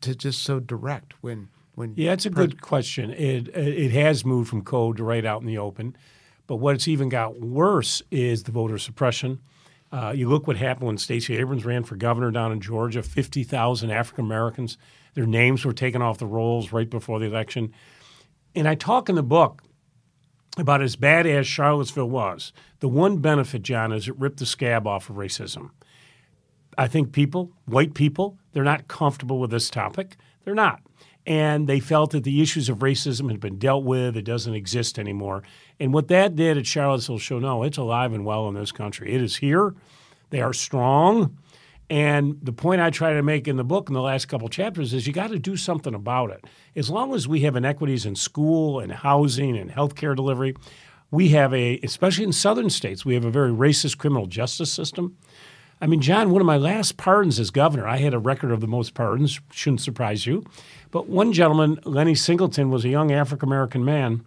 to 0.00 0.14
just 0.14 0.42
so 0.42 0.60
direct. 0.60 1.14
When 1.22 1.48
when 1.74 1.94
yeah, 1.96 2.12
it's 2.12 2.26
a 2.26 2.30
pres- 2.30 2.48
good 2.48 2.62
question. 2.62 3.10
It 3.10 3.48
it 3.48 3.92
has 3.92 4.24
moved 4.24 4.48
from 4.48 4.62
code 4.62 4.96
to 4.98 5.04
right 5.04 5.24
out 5.24 5.40
in 5.40 5.46
the 5.46 5.58
open, 5.58 5.96
but 6.46 6.56
what's 6.56 6.88
even 6.88 7.08
got 7.08 7.40
worse 7.40 8.02
is 8.10 8.44
the 8.44 8.52
voter 8.52 8.78
suppression 8.78 9.40
uh, 9.94 10.10
you 10.10 10.28
look 10.28 10.48
what 10.48 10.56
happened 10.56 10.88
when 10.88 10.98
Stacey 10.98 11.36
Abrams 11.36 11.64
ran 11.64 11.84
for 11.84 11.94
governor 11.94 12.32
down 12.32 12.50
in 12.50 12.60
Georgia. 12.60 13.00
Fifty 13.00 13.44
thousand 13.44 13.92
African 13.92 14.24
Americans, 14.24 14.76
their 15.14 15.24
names 15.24 15.64
were 15.64 15.72
taken 15.72 16.02
off 16.02 16.18
the 16.18 16.26
rolls 16.26 16.72
right 16.72 16.90
before 16.90 17.20
the 17.20 17.26
election. 17.26 17.72
And 18.56 18.66
I 18.66 18.74
talk 18.74 19.08
in 19.08 19.14
the 19.14 19.22
book 19.22 19.62
about 20.58 20.82
as 20.82 20.96
bad 20.96 21.28
as 21.28 21.46
Charlottesville 21.46 22.10
was. 22.10 22.52
The 22.80 22.88
one 22.88 23.18
benefit, 23.18 23.62
John, 23.62 23.92
is 23.92 24.08
it 24.08 24.18
ripped 24.18 24.40
the 24.40 24.46
scab 24.46 24.84
off 24.84 25.08
of 25.10 25.14
racism. 25.14 25.70
I 26.76 26.88
think 26.88 27.12
people, 27.12 27.52
white 27.66 27.94
people, 27.94 28.38
they're 28.52 28.64
not 28.64 28.88
comfortable 28.88 29.38
with 29.38 29.50
this 29.50 29.70
topic. 29.70 30.16
They're 30.44 30.54
not 30.54 30.80
and 31.26 31.66
they 31.66 31.80
felt 31.80 32.10
that 32.10 32.24
the 32.24 32.42
issues 32.42 32.68
of 32.68 32.78
racism 32.78 33.30
had 33.30 33.40
been 33.40 33.58
dealt 33.58 33.84
with. 33.84 34.16
It 34.16 34.22
doesn't 34.22 34.54
exist 34.54 34.98
anymore. 34.98 35.42
And 35.80 35.92
what 35.94 36.08
that 36.08 36.36
did 36.36 36.58
at 36.58 36.66
Charlottesville 36.66 37.18
show, 37.18 37.38
no, 37.38 37.62
it's 37.62 37.78
alive 37.78 38.12
and 38.12 38.24
well 38.24 38.48
in 38.48 38.54
this 38.54 38.72
country. 38.72 39.12
It 39.12 39.22
is 39.22 39.36
here. 39.36 39.74
They 40.30 40.42
are 40.42 40.52
strong. 40.52 41.38
And 41.88 42.38
the 42.42 42.52
point 42.52 42.80
I 42.80 42.90
try 42.90 43.12
to 43.12 43.22
make 43.22 43.46
in 43.46 43.56
the 43.56 43.64
book 43.64 43.88
in 43.88 43.94
the 43.94 44.02
last 44.02 44.26
couple 44.26 44.48
chapters 44.48 44.92
is 44.92 45.06
you 45.06 45.12
got 45.12 45.30
to 45.30 45.38
do 45.38 45.56
something 45.56 45.94
about 45.94 46.30
it. 46.30 46.44
As 46.76 46.90
long 46.90 47.14
as 47.14 47.28
we 47.28 47.40
have 47.40 47.56
inequities 47.56 48.06
in 48.06 48.16
school 48.16 48.80
and 48.80 48.92
housing 48.92 49.56
and 49.56 49.70
healthcare 49.70 50.16
delivery, 50.16 50.54
we 51.10 51.28
have 51.28 51.54
a, 51.54 51.78
especially 51.82 52.24
in 52.24 52.32
southern 52.32 52.70
states, 52.70 53.04
we 53.04 53.14
have 53.14 53.24
a 53.24 53.30
very 53.30 53.50
racist 53.50 53.98
criminal 53.98 54.26
justice 54.26 54.72
system. 54.72 55.16
I 55.80 55.86
mean, 55.86 56.00
John, 56.00 56.30
one 56.30 56.40
of 56.40 56.46
my 56.46 56.56
last 56.56 56.96
pardons 56.96 57.38
as 57.38 57.50
governor, 57.50 57.86
I 57.86 57.98
had 57.98 58.14
a 58.14 58.18
record 58.18 58.50
of 58.52 58.60
the 58.60 58.66
most 58.66 58.94
pardons, 58.94 59.40
shouldn't 59.50 59.82
surprise 59.82 60.26
you. 60.26 60.44
But 60.90 61.08
one 61.08 61.32
gentleman, 61.32 61.80
Lenny 61.84 62.14
Singleton, 62.14 62.70
was 62.70 62.84
a 62.84 62.88
young 62.88 63.12
African 63.12 63.48
American 63.48 63.84
man. 63.84 64.24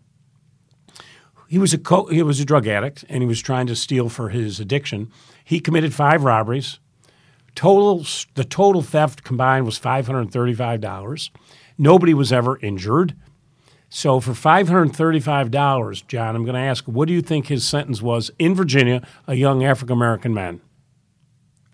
He 1.47 1.57
was 1.57 1.73
a 1.73 1.77
co- 1.77 2.07
he 2.07 2.21
was 2.21 2.39
a 2.39 2.45
drug 2.45 2.67
addict 2.67 3.05
and 3.07 3.23
he 3.23 3.27
was 3.27 3.41
trying 3.41 3.67
to 3.67 3.75
steal 3.75 4.09
for 4.09 4.29
his 4.29 4.59
addiction. 4.59 5.09
He 5.43 5.59
committed 5.59 5.93
five 5.93 6.23
robberies. 6.23 6.79
Total 7.55 8.05
the 8.35 8.43
total 8.43 8.81
theft 8.81 9.23
combined 9.23 9.65
was 9.65 9.77
five 9.77 10.05
hundred 10.07 10.31
thirty 10.31 10.53
five 10.53 10.81
dollars. 10.81 11.31
Nobody 11.77 12.13
was 12.13 12.33
ever 12.33 12.59
injured. 12.59 13.15
So 13.89 14.19
for 14.19 14.33
five 14.33 14.67
hundred 14.67 14.93
thirty 14.93 15.21
five 15.21 15.49
dollars, 15.49 16.01
John, 16.01 16.35
I'm 16.35 16.43
going 16.43 16.55
to 16.55 16.59
ask, 16.59 16.83
what 16.85 17.07
do 17.07 17.13
you 17.13 17.21
think 17.21 17.47
his 17.47 17.63
sentence 17.63 18.01
was 18.01 18.29
in 18.37 18.53
Virginia? 18.53 19.07
A 19.25 19.35
young 19.35 19.63
African 19.63 19.93
American 19.93 20.33
man. 20.33 20.59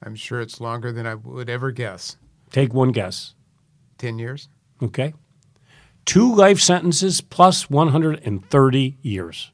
I'm 0.06 0.16
sure 0.16 0.42
it's 0.42 0.60
longer 0.60 0.92
than 0.92 1.08
I 1.08 1.16
would 1.16 1.50
ever 1.50 1.72
guess. 1.72 2.18
Take 2.52 2.74
one 2.74 2.92
guess. 2.92 3.34
Ten 3.98 4.20
years. 4.20 4.50
Okay. 4.82 5.14
two 6.06 6.36
life 6.36 6.60
sentences 6.60 7.22
plus 7.22 7.70
130 7.70 8.98
years 9.02 9.52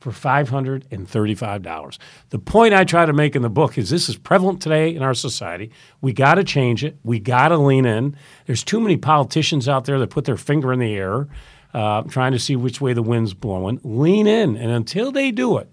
for 0.00 0.10
$535. 0.10 1.98
The 2.30 2.38
point 2.38 2.74
I 2.74 2.84
try 2.84 3.04
to 3.06 3.12
make 3.12 3.36
in 3.36 3.42
the 3.42 3.50
book 3.50 3.76
is 3.78 3.90
this 3.90 4.08
is 4.08 4.16
prevalent 4.16 4.60
today 4.62 4.94
in 4.94 5.02
our 5.02 5.14
society. 5.14 5.70
We 6.00 6.12
got 6.12 6.34
to 6.36 6.44
change 6.44 6.84
it. 6.84 6.96
We 7.04 7.18
got 7.18 7.48
to 7.48 7.58
lean 7.58 7.84
in. 7.86 8.16
There's 8.46 8.64
too 8.64 8.80
many 8.80 8.96
politicians 8.96 9.68
out 9.68 9.84
there 9.84 9.98
that 9.98 10.10
put 10.10 10.24
their 10.24 10.36
finger 10.36 10.72
in 10.72 10.78
the 10.78 10.94
air 10.94 11.28
uh, 11.74 12.02
trying 12.02 12.32
to 12.32 12.38
see 12.38 12.56
which 12.56 12.80
way 12.80 12.92
the 12.92 13.02
wind's 13.02 13.34
blowing. 13.34 13.80
Lean 13.82 14.26
in. 14.26 14.56
And 14.56 14.70
until 14.70 15.10
they 15.12 15.30
do 15.30 15.58
it, 15.58 15.68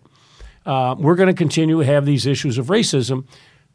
uh, 0.66 0.96
we're 0.98 1.16
going 1.16 1.28
to 1.28 1.34
continue 1.34 1.80
to 1.80 1.86
have 1.86 2.06
these 2.06 2.26
issues 2.26 2.58
of 2.58 2.68
racism. 2.68 3.26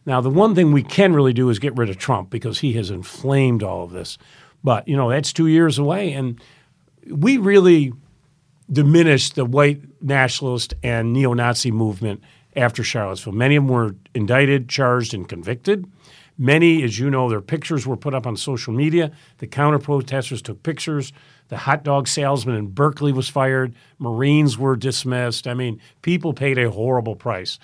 Now, 0.06 0.20
the 0.20 0.30
one 0.30 0.54
thing 0.54 0.72
we 0.72 0.84
can 0.84 1.12
really 1.12 1.32
do 1.32 1.50
is 1.50 1.58
get 1.58 1.76
rid 1.76 1.90
of 1.90 1.98
Trump 1.98 2.30
because 2.30 2.60
he 2.60 2.72
has 2.75 2.90
inflamed 2.90 3.62
all 3.62 3.82
of 3.82 3.90
this. 3.90 4.16
But, 4.62 4.86
you 4.88 4.96
know, 4.96 5.10
that's 5.10 5.32
two 5.32 5.48
years 5.48 5.78
away. 5.78 6.12
And 6.12 6.40
we 7.10 7.36
really 7.36 7.92
diminished 8.70 9.34
the 9.34 9.44
white 9.44 9.82
nationalist 10.00 10.75
and 10.82 11.12
neo 11.12 11.34
Nazi 11.34 11.70
movement 11.70 12.22
after 12.54 12.82
Charlottesville. 12.82 13.32
Many 13.32 13.56
of 13.56 13.64
them 13.64 13.72
were 13.72 13.96
indicted, 14.14 14.68
charged, 14.68 15.12
and 15.12 15.28
convicted. 15.28 15.84
Many, 16.38 16.82
as 16.82 16.98
you 16.98 17.10
know, 17.10 17.28
their 17.28 17.40
pictures 17.40 17.86
were 17.86 17.96
put 17.96 18.14
up 18.14 18.26
on 18.26 18.36
social 18.36 18.72
media. 18.72 19.10
The 19.38 19.46
counter 19.46 19.78
protesters 19.78 20.42
took 20.42 20.62
pictures. 20.62 21.12
The 21.48 21.56
hot 21.56 21.82
dog 21.82 22.08
salesman 22.08 22.56
in 22.56 22.68
Berkeley 22.68 23.12
was 23.12 23.28
fired. 23.28 23.75
Marines 23.98 24.58
were 24.58 24.76
dismissed. 24.76 25.46
I 25.46 25.54
mean, 25.54 25.80
people 26.02 26.34
paid 26.34 26.58
a 26.58 26.70
horrible 26.70 27.16
price. 27.16 27.58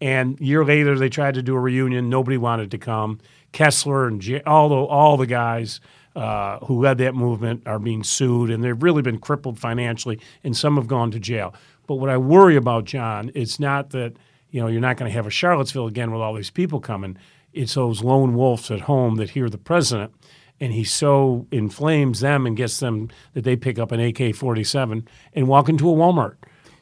And 0.00 0.38
year 0.40 0.64
later, 0.64 0.98
they 0.98 1.08
tried 1.08 1.34
to 1.34 1.42
do 1.42 1.54
a 1.56 1.60
reunion. 1.60 2.08
Nobody 2.08 2.36
wanted 2.36 2.70
to 2.70 2.78
come. 2.78 3.18
Kessler 3.52 4.06
and 4.06 4.42
all 4.46 4.68
the, 4.68 4.76
all 4.76 5.16
the 5.16 5.26
guys 5.26 5.80
uh, 6.14 6.58
who 6.64 6.80
led 6.80 6.98
that 6.98 7.14
movement 7.14 7.62
are 7.66 7.78
being 7.78 8.02
sued, 8.02 8.50
and 8.50 8.62
they've 8.62 8.82
really 8.82 9.02
been 9.02 9.18
crippled 9.18 9.58
financially, 9.58 10.18
and 10.42 10.56
some 10.56 10.76
have 10.76 10.86
gone 10.86 11.10
to 11.12 11.20
jail. 11.20 11.54
But 11.86 11.96
what 11.96 12.10
I 12.10 12.16
worry 12.16 12.56
about, 12.56 12.84
John, 12.84 13.30
it's 13.34 13.60
not 13.60 13.90
that 13.90 14.14
you 14.50 14.60
know 14.60 14.66
you're 14.66 14.80
not 14.80 14.96
going 14.96 15.08
to 15.08 15.14
have 15.14 15.26
a 15.26 15.30
Charlottesville 15.30 15.86
again 15.86 16.10
with 16.10 16.20
all 16.20 16.34
these 16.34 16.50
people 16.50 16.80
coming. 16.80 17.16
It's 17.52 17.74
those 17.74 18.02
lone 18.02 18.34
wolves 18.34 18.70
at 18.70 18.82
home 18.82 19.16
that 19.16 19.30
hear 19.30 19.48
the 19.48 19.58
president, 19.58 20.12
and 20.60 20.72
he 20.72 20.84
so 20.84 21.46
inflames 21.50 22.20
them 22.20 22.46
and 22.46 22.56
gets 22.56 22.80
them 22.80 23.10
that 23.34 23.44
they 23.44 23.56
pick 23.56 23.78
up 23.78 23.92
an 23.92 24.00
AK-47 24.00 25.06
and 25.34 25.48
walk 25.48 25.68
into 25.68 25.88
a 25.88 25.94
Walmart 25.94 26.36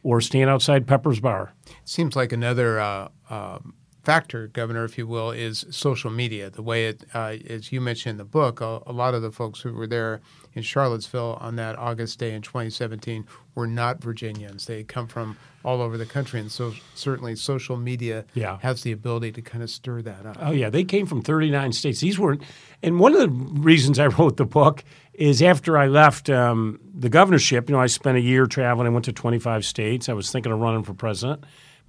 or 0.06 0.20
stand 0.20 0.48
outside 0.48 0.86
Pepper's 0.86 1.18
Bar. 1.18 1.52
It 1.66 1.74
seems 1.84 2.14
like 2.14 2.32
another. 2.32 2.78
Uh, 2.78 3.08
um 3.28 3.74
factor, 4.06 4.46
Governor, 4.46 4.84
if 4.84 4.96
you 4.96 5.04
will, 5.04 5.32
is 5.32 5.66
social 5.68 6.12
media. 6.12 6.48
The 6.48 6.62
way 6.62 6.86
it, 6.86 7.02
uh, 7.12 7.38
as 7.50 7.72
you 7.72 7.80
mentioned 7.80 8.12
in 8.12 8.16
the 8.18 8.24
book, 8.24 8.60
a, 8.60 8.80
a, 8.86 8.92
lot 8.92 9.14
of 9.14 9.22
the 9.22 9.32
folks 9.32 9.60
who 9.60 9.72
were 9.72 9.88
there 9.88 10.20
in 10.54 10.62
Charlottesville 10.62 11.36
on 11.40 11.56
that 11.56 11.76
August 11.76 12.20
day 12.20 12.32
in 12.32 12.40
2017 12.40 13.26
were 13.56 13.66
not 13.66 14.00
Virginians. 14.00 14.66
They 14.66 14.84
come 14.84 15.08
from 15.08 15.36
all 15.64 15.82
over 15.82 15.98
the 15.98 16.06
country, 16.06 16.38
and 16.38 16.52
so 16.52 16.72
certainly 16.94 17.34
social 17.34 17.76
media 17.76 18.24
yeah. 18.34 18.58
has 18.62 18.84
the 18.84 18.92
ability 18.92 19.32
to 19.32 19.42
kind 19.42 19.64
of 19.64 19.70
stir 19.70 20.02
that 20.02 20.24
up. 20.24 20.36
Oh 20.40 20.52
yeah, 20.52 20.70
they 20.70 20.84
came 20.84 21.06
from 21.06 21.20
39 21.20 21.72
states. 21.72 21.98
These 21.98 22.16
weren't, 22.16 22.44
and 22.84 23.00
one 23.00 23.12
of 23.12 23.18
the 23.18 23.28
reasons 23.28 23.98
I 23.98 24.06
wrote 24.06 24.36
the 24.36 24.46
book 24.46 24.84
is 25.18 25.42
after 25.42 25.78
I 25.78 25.86
left 25.86 26.30
um, 26.30 26.80
the 26.94 27.08
governorship. 27.08 27.68
You 27.68 27.74
know, 27.74 27.80
I 27.80 27.86
spent 27.86 28.16
a 28.16 28.20
year 28.20 28.46
traveling. 28.46 28.86
I 28.86 28.90
went 28.90 29.04
to 29.06 29.12
25 29.12 29.64
states. 29.64 30.08
I 30.08 30.12
was 30.12 30.30
thinking 30.30 30.52
of 30.52 30.60
running 30.60 30.82
for 30.82 30.94
president, 30.94 31.44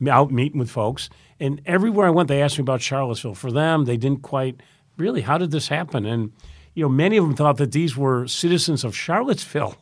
out 0.08 0.32
meeting 0.32 0.60
with 0.60 0.70
folks 0.70 1.10
and 1.40 1.62
everywhere 1.66 2.08
I 2.08 2.12
went, 2.12 2.28
they 2.28 2.42
asked 2.42 2.58
me 2.58 2.64
about 2.64 2.82
Charlottesville. 2.82 3.36
For 3.36 3.52
them, 3.52 3.86
they 3.86 3.98
didn't 3.98 4.22
quite 4.24 4.62
really. 4.98 5.22
How 5.22 5.38
did 5.38 5.52
this 5.52 5.68
happen? 5.68 6.06
And 6.06 6.32
you 6.74 6.84
know, 6.84 6.90
many 6.90 7.18
of 7.18 7.26
them 7.26 7.36
thought 7.36 7.58
that 7.58 7.72
these 7.72 7.96
were 7.96 8.28
citizens 8.28 8.84
of 8.84 8.96
Charlottesville 8.96 9.76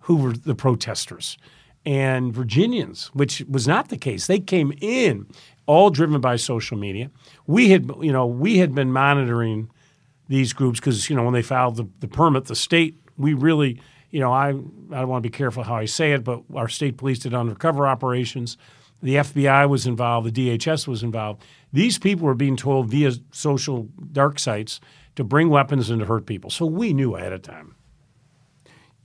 who 0.00 0.16
were 0.16 0.32
the 0.32 0.54
protesters 0.54 1.38
and 1.86 2.34
Virginians, 2.34 3.10
which 3.14 3.44
was 3.48 3.68
not 3.68 3.88
the 3.88 3.96
case. 3.96 4.26
They 4.26 4.40
came 4.40 4.72
in 4.80 5.26
all 5.66 5.90
driven 5.90 6.20
by 6.20 6.36
social 6.36 6.76
media. 6.76 7.10
We 7.46 7.70
had, 7.70 7.90
you 8.00 8.12
know, 8.12 8.26
we 8.26 8.58
had 8.58 8.74
been 8.74 8.92
monitoring 8.92 9.70
these 10.28 10.52
groups 10.52 10.80
because, 10.80 11.08
you 11.08 11.16
know, 11.16 11.24
when 11.24 11.34
they 11.34 11.42
filed 11.42 11.76
the, 11.76 11.86
the 12.00 12.08
permit, 12.08 12.46
the 12.46 12.56
state, 12.56 12.98
we 13.16 13.34
really, 13.34 13.80
you 14.10 14.20
know, 14.20 14.32
I, 14.32 14.48
I 14.48 14.52
don't 14.52 15.08
want 15.08 15.22
to 15.22 15.28
be 15.28 15.36
careful 15.36 15.62
how 15.62 15.76
I 15.76 15.84
say 15.84 16.12
it, 16.12 16.24
but 16.24 16.42
our 16.54 16.68
state 16.68 16.96
police 16.96 17.18
did 17.20 17.34
undercover 17.34 17.86
operations. 17.86 18.56
The 19.02 19.16
FBI 19.16 19.68
was 19.68 19.86
involved, 19.86 20.34
the 20.34 20.58
DHS 20.58 20.88
was 20.88 21.02
involved. 21.02 21.42
These 21.72 21.98
people 21.98 22.26
were 22.26 22.34
being 22.34 22.56
told 22.56 22.88
via 22.88 23.12
social 23.32 23.88
dark 24.12 24.38
sites 24.38 24.80
to 25.16 25.24
bring 25.24 25.50
weapons 25.50 25.90
and 25.90 26.00
to 26.00 26.06
hurt 26.06 26.26
people. 26.26 26.50
So 26.50 26.66
we 26.66 26.92
knew 26.92 27.14
ahead 27.16 27.32
of 27.32 27.42
time. 27.42 27.74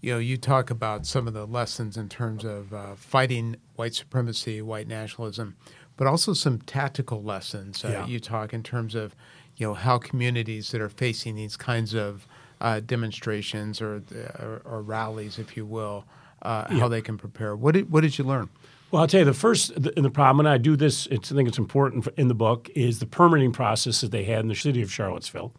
You 0.02 0.14
know, 0.14 0.20
you 0.20 0.38
talk 0.38 0.70
about 0.70 1.06
some 1.06 1.28
of 1.28 1.34
the 1.34 1.46
lessons 1.46 1.98
in 1.98 2.08
terms 2.08 2.46
of 2.46 2.74
uh, 2.74 2.96
fighting 2.96 3.58
white 3.76 3.94
supremacy, 3.94 4.62
white 4.62 4.88
nationalism, 4.88 5.58
but 5.98 6.08
also 6.08 6.32
some 6.32 6.60
tactical 6.60 7.22
lessons. 7.22 7.84
Uh, 7.84 7.90
yeah. 7.90 8.08
You 8.08 8.22
talk 8.22 8.54
in 8.54 8.64
terms 8.64 8.96
of, 8.96 9.14
you 9.60 9.68
know, 9.68 9.74
how 9.74 10.00
communities 10.00 10.72
that 10.72 10.82
are 10.82 10.90
facing 10.90 11.36
these 11.36 11.56
kinds 11.56 11.94
of 11.94 12.26
uh, 12.62 12.80
demonstrations 12.80 13.82
or, 13.82 14.02
or, 14.40 14.62
or, 14.66 14.82
rallies, 14.82 15.38
if 15.38 15.56
you 15.56 15.66
will, 15.66 16.06
uh, 16.42 16.66
yeah. 16.70 16.80
how 16.80 16.88
they 16.88 17.02
can 17.02 17.18
prepare. 17.18 17.56
What 17.56 17.74
did, 17.74 17.92
what 17.92 18.02
did 18.02 18.18
you 18.18 18.24
learn? 18.24 18.50
Well, 18.90 19.02
I'll 19.02 19.08
tell 19.08 19.20
you 19.20 19.26
the 19.26 19.34
first 19.34 19.82
the, 19.82 19.92
the 19.92 20.10
problem, 20.10 20.46
and 20.46 20.50
I 20.52 20.58
do 20.58 20.76
this. 20.76 21.08
I 21.12 21.18
think 21.18 21.48
it's 21.48 21.60
important 21.60 22.08
in 22.18 22.28
the 22.28 22.34
book 22.34 22.70
is 22.74 23.00
the 23.00 23.06
permitting 23.06 23.52
process 23.52 24.02
that 24.02 24.12
they 24.12 24.24
had 24.24 24.40
in 24.40 24.48
the 24.48 24.56
city 24.56 24.82
of 24.82 24.92
Charlottesville, 24.92 25.54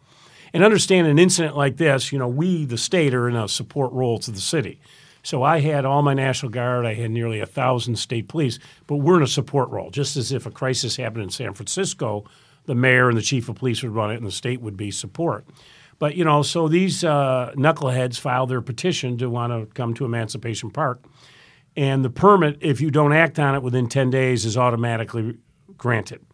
and 0.51 0.63
understand 0.63 1.07
an 1.07 1.17
incident 1.17 1.55
like 1.55 1.77
this. 1.77 2.11
You 2.11 2.19
know, 2.19 2.27
we 2.27 2.65
the 2.65 2.77
state 2.77 3.13
are 3.13 3.29
in 3.29 3.35
a 3.35 3.47
support 3.47 3.93
role 3.93 4.19
to 4.19 4.31
the 4.31 4.41
city. 4.41 4.81
So 5.23 5.43
I 5.43 5.59
had 5.59 5.85
all 5.85 6.01
my 6.01 6.13
National 6.13 6.51
Guard. 6.51 6.85
I 6.85 6.95
had 6.95 7.11
nearly 7.11 7.39
a 7.39 7.45
thousand 7.45 7.95
state 7.97 8.27
police, 8.27 8.59
but 8.87 8.97
we're 8.97 9.17
in 9.17 9.23
a 9.23 9.27
support 9.27 9.69
role, 9.69 9.91
just 9.91 10.17
as 10.17 10.31
if 10.31 10.45
a 10.45 10.51
crisis 10.51 10.97
happened 10.97 11.23
in 11.23 11.29
San 11.29 11.53
Francisco, 11.53 12.25
the 12.65 12.75
mayor 12.75 13.09
and 13.09 13.17
the 13.17 13.21
chief 13.21 13.49
of 13.49 13.55
police 13.55 13.81
would 13.83 13.91
run 13.91 14.11
it, 14.11 14.17
and 14.17 14.25
the 14.25 14.31
state 14.31 14.61
would 14.61 14.77
be 14.77 14.91
support. 14.91 15.45
But 15.99 16.15
you 16.15 16.23
know, 16.23 16.41
so 16.41 16.67
these 16.67 17.03
uh, 17.03 17.53
knuckleheads 17.55 18.19
filed 18.19 18.49
their 18.49 18.61
petition 18.61 19.17
to 19.19 19.29
want 19.29 19.53
to 19.53 19.73
come 19.73 19.93
to 19.95 20.05
Emancipation 20.05 20.71
Park 20.71 21.03
and 21.75 22.03
the 22.03 22.09
permit, 22.09 22.57
if 22.59 22.81
you 22.81 22.91
don't 22.91 23.13
act 23.13 23.39
on 23.39 23.55
it 23.55 23.63
within 23.63 23.87
10 23.87 24.09
days, 24.09 24.45
is 24.45 24.57
automatically 24.57 25.37
granted. 25.77 26.25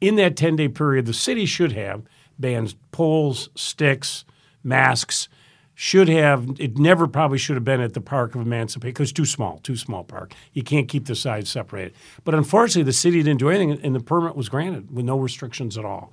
In 0.00 0.16
that 0.16 0.36
10 0.36 0.56
day 0.56 0.68
period, 0.68 1.06
the 1.06 1.14
city 1.14 1.46
should 1.46 1.72
have 1.72 2.02
banned 2.38 2.74
poles, 2.92 3.48
sticks, 3.54 4.24
masks, 4.62 5.28
should 5.74 6.08
have, 6.08 6.48
it 6.58 6.78
never 6.78 7.08
probably 7.08 7.38
should 7.38 7.56
have 7.56 7.64
been 7.64 7.80
at 7.80 7.94
the 7.94 8.00
Park 8.00 8.34
of 8.34 8.40
Emancipation 8.40 8.92
because 8.92 9.12
too 9.12 9.24
small, 9.24 9.58
too 9.58 9.76
small 9.76 10.04
park. 10.04 10.32
You 10.52 10.62
can't 10.62 10.88
keep 10.88 11.06
the 11.06 11.16
sides 11.16 11.50
separated. 11.50 11.94
But 12.22 12.34
unfortunately, 12.34 12.84
the 12.84 12.92
city 12.92 13.22
didn't 13.22 13.40
do 13.40 13.50
anything 13.50 13.80
and 13.82 13.94
the 13.94 14.00
permit 14.00 14.36
was 14.36 14.48
granted 14.48 14.94
with 14.94 15.04
no 15.04 15.18
restrictions 15.18 15.76
at 15.76 15.84
all. 15.84 16.12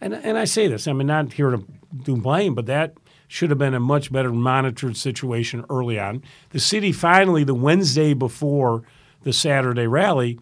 And, 0.00 0.14
and 0.14 0.38
I 0.38 0.46
say 0.46 0.66
this, 0.66 0.88
I 0.88 0.92
mean, 0.92 1.06
not 1.06 1.34
here 1.34 1.50
to 1.50 1.64
do 2.02 2.16
blame, 2.16 2.54
but 2.54 2.66
that 2.66 2.94
should 3.28 3.50
have 3.50 3.58
been 3.58 3.74
a 3.74 3.80
much 3.80 4.12
better 4.12 4.32
monitored 4.32 4.96
situation 4.96 5.64
early 5.70 5.98
on. 5.98 6.22
The 6.50 6.60
city 6.60 6.90
finally, 6.90 7.44
the 7.44 7.54
Wednesday 7.54 8.14
before 8.14 8.82
the 9.22 9.32
Saturday 9.32 9.86
rally, 9.86 10.38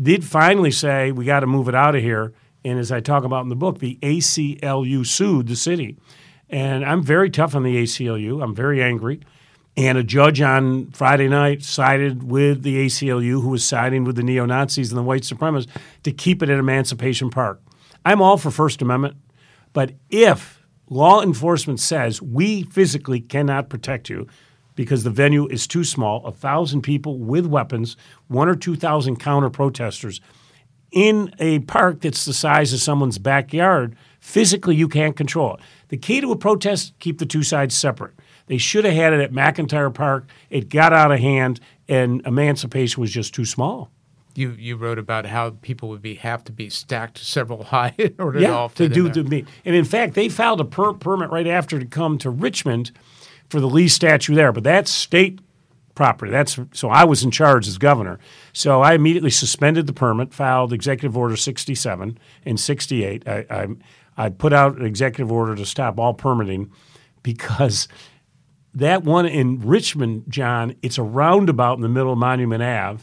did 0.00 0.24
finally 0.24 0.70
say, 0.70 1.12
we 1.12 1.24
got 1.24 1.40
to 1.40 1.46
move 1.46 1.68
it 1.68 1.74
out 1.74 1.94
of 1.94 2.02
here. 2.02 2.32
And 2.64 2.78
as 2.78 2.90
I 2.90 3.00
talk 3.00 3.24
about 3.24 3.42
in 3.42 3.48
the 3.48 3.56
book, 3.56 3.78
the 3.78 3.98
ACLU 4.02 5.06
sued 5.06 5.46
the 5.46 5.56
city. 5.56 5.96
And 6.50 6.84
I'm 6.84 7.02
very 7.02 7.30
tough 7.30 7.54
on 7.54 7.62
the 7.62 7.76
ACLU. 7.82 8.42
I'm 8.42 8.54
very 8.54 8.82
angry. 8.82 9.20
And 9.76 9.96
a 9.96 10.02
judge 10.02 10.40
on 10.40 10.90
Friday 10.90 11.28
night 11.28 11.62
sided 11.62 12.24
with 12.24 12.62
the 12.62 12.86
ACLU, 12.86 13.42
who 13.42 13.48
was 13.50 13.64
siding 13.64 14.04
with 14.04 14.16
the 14.16 14.22
neo 14.22 14.44
Nazis 14.44 14.90
and 14.90 14.98
the 14.98 15.02
white 15.02 15.22
supremacists, 15.22 15.68
to 16.02 16.10
keep 16.10 16.42
it 16.42 16.50
at 16.50 16.58
Emancipation 16.58 17.30
Park. 17.30 17.60
I'm 18.04 18.20
all 18.20 18.38
for 18.38 18.50
First 18.50 18.82
Amendment, 18.82 19.16
but 19.72 19.92
if 20.10 20.64
law 20.88 21.22
enforcement 21.22 21.78
says 21.78 22.22
we 22.22 22.62
physically 22.64 23.20
cannot 23.20 23.68
protect 23.68 24.08
you 24.08 24.26
because 24.74 25.04
the 25.04 25.10
venue 25.10 25.46
is 25.48 25.66
too 25.66 25.84
small, 25.84 26.24
a 26.24 26.32
thousand 26.32 26.82
people 26.82 27.18
with 27.18 27.46
weapons, 27.46 27.96
one 28.28 28.48
or 28.48 28.54
two 28.54 28.74
thousand 28.74 29.16
counter 29.20 29.50
protesters 29.50 30.20
in 30.90 31.34
a 31.38 31.58
park 31.60 32.00
that's 32.00 32.24
the 32.24 32.32
size 32.32 32.72
of 32.72 32.80
someone's 32.80 33.18
backyard, 33.18 33.94
physically 34.28 34.76
you 34.76 34.88
can't 34.88 35.16
control 35.16 35.54
it. 35.54 35.60
The 35.88 35.96
key 35.96 36.20
to 36.20 36.30
a 36.30 36.36
protest, 36.36 36.92
keep 36.98 37.18
the 37.18 37.24
two 37.24 37.42
sides 37.42 37.74
separate. 37.74 38.12
They 38.46 38.58
should 38.58 38.84
have 38.84 38.94
had 38.94 39.14
it 39.14 39.20
at 39.20 39.32
McIntire 39.32 39.92
Park. 39.92 40.28
It 40.50 40.68
got 40.68 40.92
out 40.92 41.10
of 41.10 41.18
hand, 41.18 41.60
and 41.88 42.20
emancipation 42.26 43.00
was 43.00 43.10
just 43.10 43.34
too 43.34 43.46
small 43.46 43.90
you 44.34 44.50
you 44.52 44.76
wrote 44.76 44.98
about 44.98 45.26
how 45.26 45.50
people 45.62 45.88
would 45.88 46.02
be 46.02 46.14
have 46.14 46.44
to 46.44 46.52
be 46.52 46.70
stacked 46.70 47.18
several 47.18 47.64
high 47.74 47.92
in 47.98 48.14
order 48.18 48.38
yeah, 48.38 48.48
to 48.48 48.54
all 48.54 48.68
to 48.68 48.88
do 48.88 49.08
the 49.08 49.24
meet. 49.24 49.48
And 49.64 49.74
in 49.74 49.84
fact, 49.84 50.14
they 50.14 50.28
filed 50.28 50.60
a 50.60 50.64
per- 50.64 50.92
permit 50.92 51.30
right 51.30 51.46
after 51.46 51.80
to 51.80 51.86
come 51.86 52.18
to 52.18 52.30
Richmond 52.30 52.92
for 53.48 53.58
the 53.58 53.66
Lee 53.66 53.88
statue 53.88 54.34
there, 54.34 54.52
but 54.52 54.62
that's 54.62 54.90
state 54.90 55.40
property. 55.98 56.30
That's 56.30 56.60
so 56.72 56.90
I 56.90 57.02
was 57.02 57.24
in 57.24 57.32
charge 57.32 57.66
as 57.66 57.76
governor. 57.76 58.20
So 58.52 58.82
I 58.82 58.94
immediately 58.94 59.30
suspended 59.30 59.88
the 59.88 59.92
permit, 59.92 60.32
filed 60.32 60.72
Executive 60.72 61.16
Order 61.16 61.36
67 61.36 62.16
and 62.44 62.60
68. 62.60 63.26
I, 63.26 63.44
I, 63.50 63.66
I 64.16 64.28
put 64.28 64.52
out 64.52 64.78
an 64.78 64.86
executive 64.86 65.32
order 65.32 65.56
to 65.56 65.66
stop 65.66 65.98
all 65.98 66.14
permitting 66.14 66.70
because 67.24 67.88
that 68.74 69.02
one 69.02 69.26
in 69.26 69.60
Richmond, 69.60 70.26
John, 70.28 70.76
it's 70.82 70.98
a 70.98 71.02
roundabout 71.02 71.74
in 71.74 71.80
the 71.80 71.88
middle 71.88 72.12
of 72.12 72.18
Monument 72.18 72.62
Ave. 72.62 73.02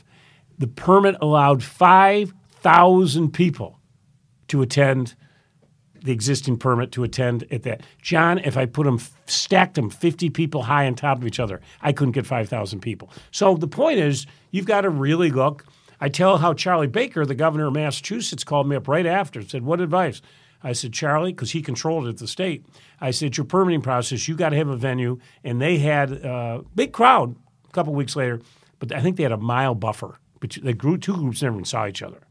The 0.58 0.68
permit 0.68 1.18
allowed 1.20 1.64
5,000 1.64 3.34
people 3.34 3.78
to 4.48 4.62
attend 4.62 5.16
the 6.06 6.12
existing 6.12 6.58
permit 6.58 6.92
to 6.94 7.04
attend 7.04 7.46
at 7.52 7.64
that. 7.64 7.82
John, 8.02 8.38
if 8.40 8.56
I 8.56 8.66
put 8.66 8.86
them, 8.86 9.00
stacked 9.26 9.76
them 9.76 9.90
50 9.90 10.30
people 10.30 10.64
high 10.64 10.86
on 10.86 10.96
top 10.96 11.18
of 11.18 11.28
each 11.28 11.40
other, 11.40 11.60
I 11.82 11.92
couldn't 11.92 12.14
get 12.14 12.26
5,000 12.26 12.80
people. 12.80 13.12
So 13.32 13.56
the 13.56 13.68
point 13.68 14.00
is, 14.00 14.26
you've 14.52 14.66
got 14.66 14.82
to 14.82 14.90
really 14.90 15.32
look. 15.32 15.66
I 16.00 16.10
tell 16.10 16.38
how 16.38 16.54
Charlie 16.54 16.88
Baker, 16.88 17.26
the 17.26 17.36
governor 17.36 17.68
of 17.68 17.74
Massachusetts, 17.74 18.44
called 18.44 18.70
me 18.70 18.76
up 18.76 18.88
right 18.88 19.06
after 19.06 19.40
and 19.40 19.50
said, 19.50 19.64
What 19.64 19.82
advice? 19.82 20.22
I 20.64 20.74
said, 20.74 20.94
Charlie, 20.94 21.32
because 21.32 21.52
he 21.52 21.62
controlled 21.62 22.08
it 22.08 22.10
at 22.10 22.18
the 22.18 22.28
state. 22.28 22.66
I 23.00 23.12
said, 23.12 23.38
your 23.38 23.46
permitting 23.46 23.82
process, 23.82 24.28
you 24.28 24.36
got 24.36 24.50
to 24.50 24.56
have 24.56 24.68
a 24.68 24.76
venue. 24.76 25.20
And 25.44 25.62
they 25.62 25.78
had 25.78 26.12
a 26.12 26.64
big 26.74 26.92
crowd 26.92 27.36
a 27.68 27.72
couple 27.72 27.94
weeks 27.94 28.16
later, 28.16 28.42
but 28.80 28.92
I 28.92 29.00
think 29.00 29.18
they 29.18 29.24
had 29.24 29.32
a 29.32 29.38
mile 29.38 29.76
buffer. 29.76 30.18
But 30.40 30.58
they 30.64 30.74
grew 30.74 30.98
two 30.98 31.16
groups 31.16 31.44
never 31.44 31.56
even 31.56 31.66
saw 31.66 31.86
each 31.86 32.02
other. 32.02 32.22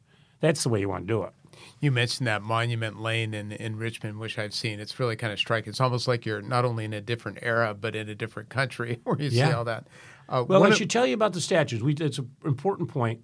That's 0.40 0.64
the 0.64 0.68
way 0.68 0.80
you 0.80 0.88
want 0.88 1.06
to 1.06 1.12
do 1.12 1.22
it. 1.22 1.32
You 1.80 1.90
mentioned 1.90 2.26
that 2.26 2.42
Monument 2.42 3.00
Lane 3.00 3.34
in, 3.34 3.52
in 3.52 3.76
Richmond, 3.76 4.18
which 4.18 4.38
I've 4.38 4.54
seen. 4.54 4.80
It's 4.80 4.98
really 4.98 5.16
kind 5.16 5.32
of 5.32 5.38
striking. 5.38 5.70
It's 5.70 5.80
almost 5.80 6.08
like 6.08 6.24
you're 6.26 6.42
not 6.42 6.64
only 6.64 6.84
in 6.84 6.92
a 6.92 7.00
different 7.00 7.38
era, 7.42 7.74
but 7.74 7.94
in 7.96 8.08
a 8.08 8.14
different 8.14 8.48
country 8.48 9.00
where 9.04 9.20
you 9.20 9.28
Yeah. 9.30 9.48
see 9.48 9.52
all 9.54 9.64
that. 9.64 9.86
Uh, 10.28 10.44
Well, 10.48 10.64
I 10.64 10.70
should 10.70 10.90
tell 10.90 11.06
you 11.06 11.14
about 11.14 11.32
the 11.34 11.40
statues. 11.40 11.82
We, 11.82 11.92
it's 11.94 12.18
an 12.18 12.30
important 12.44 12.88
point. 12.88 13.20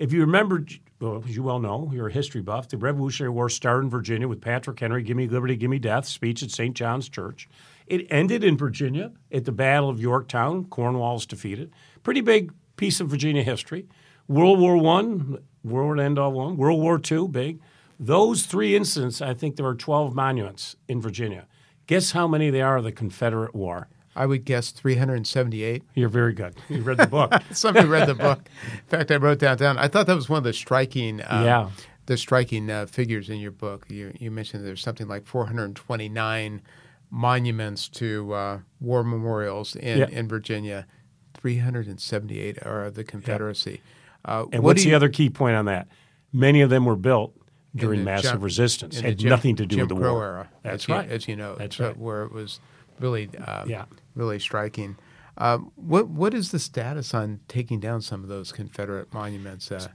If 0.00 0.12
you 0.12 0.20
remember, 0.22 0.64
well, 1.00 1.22
as 1.24 1.36
you 1.36 1.44
well 1.44 1.60
know, 1.60 1.88
you're 1.94 2.08
a 2.08 2.12
history 2.12 2.40
buff. 2.42 2.68
The 2.68 2.76
Revolutionary 2.76 3.30
War 3.30 3.48
started 3.48 3.84
in 3.84 3.90
Virginia 3.90 4.26
with 4.26 4.40
Patrick 4.40 4.80
Henry, 4.80 5.04
"Give 5.04 5.16
me 5.16 5.28
liberty, 5.28 5.54
give 5.54 5.70
me 5.70 5.78
death" 5.78 6.06
speech 6.06 6.42
at 6.42 6.50
St. 6.50 6.74
John's 6.74 7.08
Church. 7.08 7.48
It 7.86 8.06
ended 8.10 8.42
in 8.42 8.56
Virginia 8.56 9.12
at 9.30 9.44
the 9.44 9.52
Battle 9.52 9.88
of 9.88 10.00
Yorktown. 10.00 10.64
Cornwallis 10.64 11.26
defeated. 11.26 11.70
Pretty 12.02 12.22
big 12.22 12.52
piece 12.76 12.98
of 13.00 13.08
Virginia 13.08 13.44
history. 13.44 13.86
World 14.26 14.58
War 14.58 14.76
One, 14.78 15.38
World 15.64 15.98
End 15.98 16.18
All 16.18 16.32
One. 16.32 16.56
World 16.56 16.80
War 16.80 16.98
Two, 16.98 17.26
big. 17.28 17.58
Those 17.98 18.44
three 18.44 18.76
incidents, 18.76 19.22
I 19.22 19.34
think 19.34 19.56
there 19.56 19.66
are 19.66 19.74
12 19.74 20.14
monuments 20.14 20.76
in 20.88 21.00
Virginia. 21.00 21.46
Guess 21.86 22.10
how 22.12 22.26
many 22.28 22.50
they 22.50 22.60
are 22.62 22.76
of 22.78 22.84
the 22.84 22.92
Confederate 22.92 23.54
War? 23.54 23.88
I 24.16 24.26
would 24.26 24.44
guess 24.44 24.70
378. 24.70 25.82
You're 25.94 26.08
very 26.08 26.32
good. 26.34 26.54
You 26.68 26.82
read 26.82 26.98
the 26.98 27.06
book. 27.06 27.32
Somebody 27.52 27.88
read 27.88 28.08
the 28.08 28.14
book. 28.14 28.40
In 28.72 28.80
fact, 28.86 29.10
I 29.10 29.16
wrote 29.16 29.38
that 29.40 29.58
down. 29.58 29.76
I 29.78 29.88
thought 29.88 30.06
that 30.06 30.14
was 30.16 30.28
one 30.28 30.38
of 30.38 30.44
the 30.44 30.52
striking, 30.52 31.20
uh, 31.20 31.42
Yeah. 31.44 31.70
the 32.06 32.16
striking 32.16 32.70
uh, 32.70 32.86
figures 32.86 33.28
in 33.30 33.38
your 33.38 33.50
book. 33.50 33.86
You, 33.88 34.12
you 34.18 34.30
mentioned 34.30 34.64
there's 34.66 34.82
something 34.82 35.08
like 35.08 35.26
429 35.26 36.62
monuments 37.10 37.88
to 37.90 38.32
uh, 38.34 38.58
war 38.80 39.02
memorials 39.04 39.76
in, 39.76 39.98
Yeah. 39.98 40.08
in 40.10 40.28
Virginia. 40.28 40.86
378 41.34 42.58
are 42.64 42.84
of 42.84 42.94
the 42.94 43.04
Confederacy. 43.04 43.80
Uh, 44.24 44.46
And 44.52 44.62
what 44.62 44.70
what's 44.70 44.82
do 44.82 44.90
the 44.90 44.94
other 44.96 45.08
key 45.08 45.30
point 45.30 45.56
on 45.56 45.66
that? 45.66 45.88
Many 46.32 46.60
of 46.62 46.70
them 46.70 46.84
were 46.84 46.96
built 46.96 47.34
during 47.76 48.04
massive 48.04 48.32
Jim- 48.32 48.40
resistance. 48.40 49.00
Had 49.00 49.18
Jim- 49.18 49.30
nothing 49.30 49.56
to 49.56 49.66
do 49.66 49.76
Jim 49.76 49.88
with 49.88 49.96
the 49.96 50.02
Crow 50.02 50.14
war. 50.14 50.24
era. 50.24 50.48
That's 50.62 50.84
as 50.84 50.88
you- 50.88 50.94
right. 50.94 51.08
as 51.10 51.28
you 51.28 51.36
know, 51.36 51.54
That's 51.56 51.78
right. 51.80 51.96
where 51.96 52.22
it 52.24 52.32
was 52.32 52.60
really, 53.00 53.28
uh, 53.44 53.64
Yeah. 53.66 53.84
really 54.14 54.38
striking. 54.38 54.96
Um, 55.36 55.72
what 55.74 56.08
what 56.08 56.32
is 56.32 56.52
the 56.52 56.58
status 56.60 57.12
on 57.12 57.40
taking 57.48 57.80
down 57.80 58.00
some 58.02 58.22
of 58.22 58.28
those 58.28 58.52
Confederate 58.52 59.12
monuments? 59.12 59.70
Uh, 59.72 59.88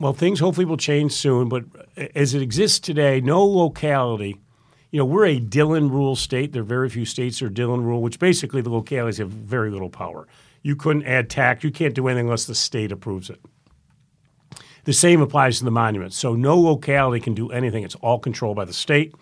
Well, 0.00 0.12
things 0.14 0.40
hopefully 0.40 0.64
will 0.64 0.78
change 0.78 1.12
soon, 1.12 1.48
but 1.50 1.64
as 2.14 2.34
it 2.34 2.40
exists 2.42 2.80
today, 2.80 3.20
no 3.20 3.44
locality. 3.44 4.40
You 4.90 4.98
know, 4.98 5.04
we're 5.04 5.26
a 5.26 5.38
Dillon 5.38 5.90
rule 5.90 6.16
state. 6.16 6.52
There 6.52 6.62
are 6.62 6.64
very 6.64 6.88
few 6.88 7.04
states 7.04 7.38
that 7.38 7.46
are 7.46 7.50
Dillon 7.50 7.84
rule, 7.84 8.00
which 8.02 8.18
basically 8.18 8.60
the 8.62 8.70
localities 8.70 9.18
have 9.18 9.28
very 9.30 9.70
little 9.70 9.90
power. 9.90 10.26
You 10.62 10.76
couldn't 10.76 11.06
add 11.06 11.30
tax. 11.30 11.64
You 11.64 11.70
can't 11.70 11.94
do 11.94 12.08
anything 12.08 12.26
unless 12.26 12.44
the 12.44 12.54
state 12.54 12.92
approves 12.92 13.30
it. 13.30 13.40
The 14.84 14.92
same 14.92 15.20
applies 15.20 15.58
to 15.58 15.64
the 15.64 15.70
monuments. 15.70 16.16
So 16.16 16.34
no 16.34 16.58
locality 16.58 17.20
can 17.20 17.34
do 17.34 17.50
anything. 17.50 17.84
It's 17.84 17.94
all 17.96 18.18
controlled 18.18 18.56
by 18.56 18.64
the 18.64 18.72
state. 18.72 19.14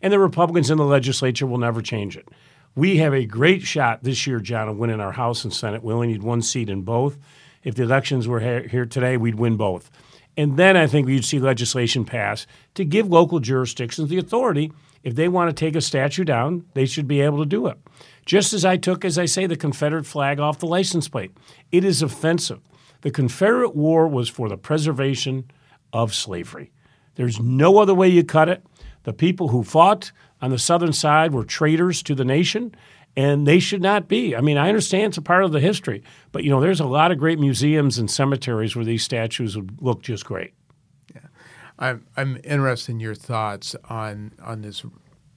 And 0.00 0.12
the 0.12 0.18
Republicans 0.18 0.70
in 0.70 0.78
the 0.78 0.84
legislature 0.84 1.46
will 1.46 1.58
never 1.58 1.80
change 1.80 2.16
it. 2.16 2.28
We 2.74 2.96
have 2.96 3.12
a 3.12 3.26
great 3.26 3.62
shot 3.62 4.02
this 4.02 4.26
year, 4.26 4.40
John, 4.40 4.68
of 4.68 4.78
winning 4.78 5.00
our 5.00 5.12
House 5.12 5.44
and 5.44 5.52
Senate. 5.52 5.82
We 5.82 5.92
only 5.92 6.08
need 6.08 6.22
one 6.22 6.42
seat 6.42 6.70
in 6.70 6.82
both. 6.82 7.18
If 7.62 7.74
the 7.74 7.82
elections 7.82 8.26
were 8.26 8.40
here 8.40 8.86
today, 8.86 9.16
we'd 9.16 9.34
win 9.34 9.56
both. 9.56 9.90
And 10.36 10.56
then 10.56 10.76
I 10.76 10.86
think 10.86 11.06
we'd 11.06 11.24
see 11.24 11.38
legislation 11.38 12.04
pass 12.04 12.46
to 12.74 12.84
give 12.84 13.06
local 13.06 13.38
jurisdictions 13.38 14.08
the 14.08 14.18
authority. 14.18 14.72
If 15.02 15.14
they 15.14 15.28
want 15.28 15.50
to 15.50 15.54
take 15.54 15.76
a 15.76 15.80
statue 15.80 16.24
down, 16.24 16.64
they 16.74 16.86
should 16.86 17.06
be 17.06 17.20
able 17.20 17.38
to 17.38 17.46
do 17.46 17.66
it. 17.66 17.76
Just 18.24 18.52
as 18.52 18.64
I 18.64 18.76
took, 18.76 19.04
as 19.04 19.18
I 19.18 19.24
say, 19.24 19.46
the 19.46 19.56
Confederate 19.56 20.06
flag 20.06 20.38
off 20.38 20.58
the 20.58 20.66
license 20.66 21.08
plate. 21.08 21.32
It 21.70 21.84
is 21.84 22.02
offensive. 22.02 22.60
The 23.00 23.10
Confederate 23.10 23.74
War 23.74 24.06
was 24.06 24.28
for 24.28 24.48
the 24.48 24.56
preservation 24.56 25.50
of 25.92 26.14
slavery. 26.14 26.70
There's 27.16 27.40
no 27.40 27.78
other 27.78 27.94
way 27.94 28.08
you 28.08 28.24
cut 28.24 28.48
it. 28.48 28.64
The 29.02 29.12
people 29.12 29.48
who 29.48 29.64
fought 29.64 30.12
on 30.40 30.50
the 30.50 30.58
Southern 30.58 30.92
side 30.92 31.34
were 31.34 31.44
traitors 31.44 32.02
to 32.04 32.14
the 32.14 32.24
nation, 32.24 32.74
and 33.16 33.46
they 33.46 33.58
should 33.58 33.82
not 33.82 34.08
be. 34.08 34.34
I 34.36 34.40
mean, 34.40 34.56
I 34.56 34.68
understand 34.68 35.10
it's 35.10 35.18
a 35.18 35.22
part 35.22 35.44
of 35.44 35.52
the 35.52 35.60
history, 35.60 36.02
but 36.30 36.44
you 36.44 36.50
know, 36.50 36.60
there's 36.60 36.80
a 36.80 36.86
lot 36.86 37.10
of 37.10 37.18
great 37.18 37.38
museums 37.38 37.98
and 37.98 38.10
cemeteries 38.10 38.76
where 38.76 38.84
these 38.84 39.02
statues 39.02 39.56
would 39.56 39.82
look 39.82 40.02
just 40.02 40.24
great. 40.24 40.54
I'm 41.78 42.06
I'm 42.16 42.38
interested 42.44 42.92
in 42.92 43.00
your 43.00 43.14
thoughts 43.14 43.74
on 43.88 44.32
on 44.42 44.62
this 44.62 44.84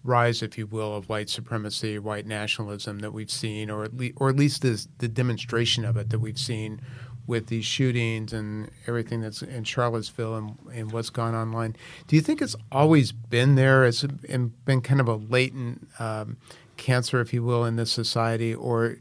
rise, 0.06 0.42
if 0.44 0.58
you 0.58 0.68
will, 0.68 0.96
of 0.96 1.10
white 1.10 1.30
supremacy, 1.30 2.00
white 2.00 2.28
nationalism 2.28 3.00
that 3.00 3.12
we've 3.12 3.32
seen, 3.32 3.70
or 3.70 3.84
at 3.84 3.98
least 3.98 4.14
or 4.18 4.30
at 4.30 4.36
least 4.36 4.62
this, 4.62 4.88
the 5.00 5.08
demonstration 5.08 5.84
of 5.84 5.98
it 5.98 6.10
that 6.12 6.20
we've 6.20 6.40
seen 6.40 6.80
with 7.28 7.48
these 7.48 7.66
shootings 7.66 8.32
and 8.32 8.70
everything 8.86 9.20
that's 9.20 9.42
in 9.42 9.64
Charlottesville 9.64 10.36
and, 10.36 10.58
and 10.72 10.92
what's 10.92 11.10
gone 11.10 11.34
online. 11.34 11.76
Do 12.08 12.16
you 12.16 12.22
think 12.22 12.42
it's 12.42 12.56
always 12.72 13.12
been 13.12 13.56
there? 13.56 13.84
It's 13.84 14.04
been 14.04 14.82
kind 14.82 15.02
of 15.02 15.08
a 15.08 15.16
latent 15.16 15.88
um, 15.98 16.38
cancer, 16.78 17.20
if 17.22 17.34
you 17.34 17.44
will, 17.44 17.66
in 17.66 17.78
this 17.78 17.92
society, 17.92 18.54
or 18.54 18.98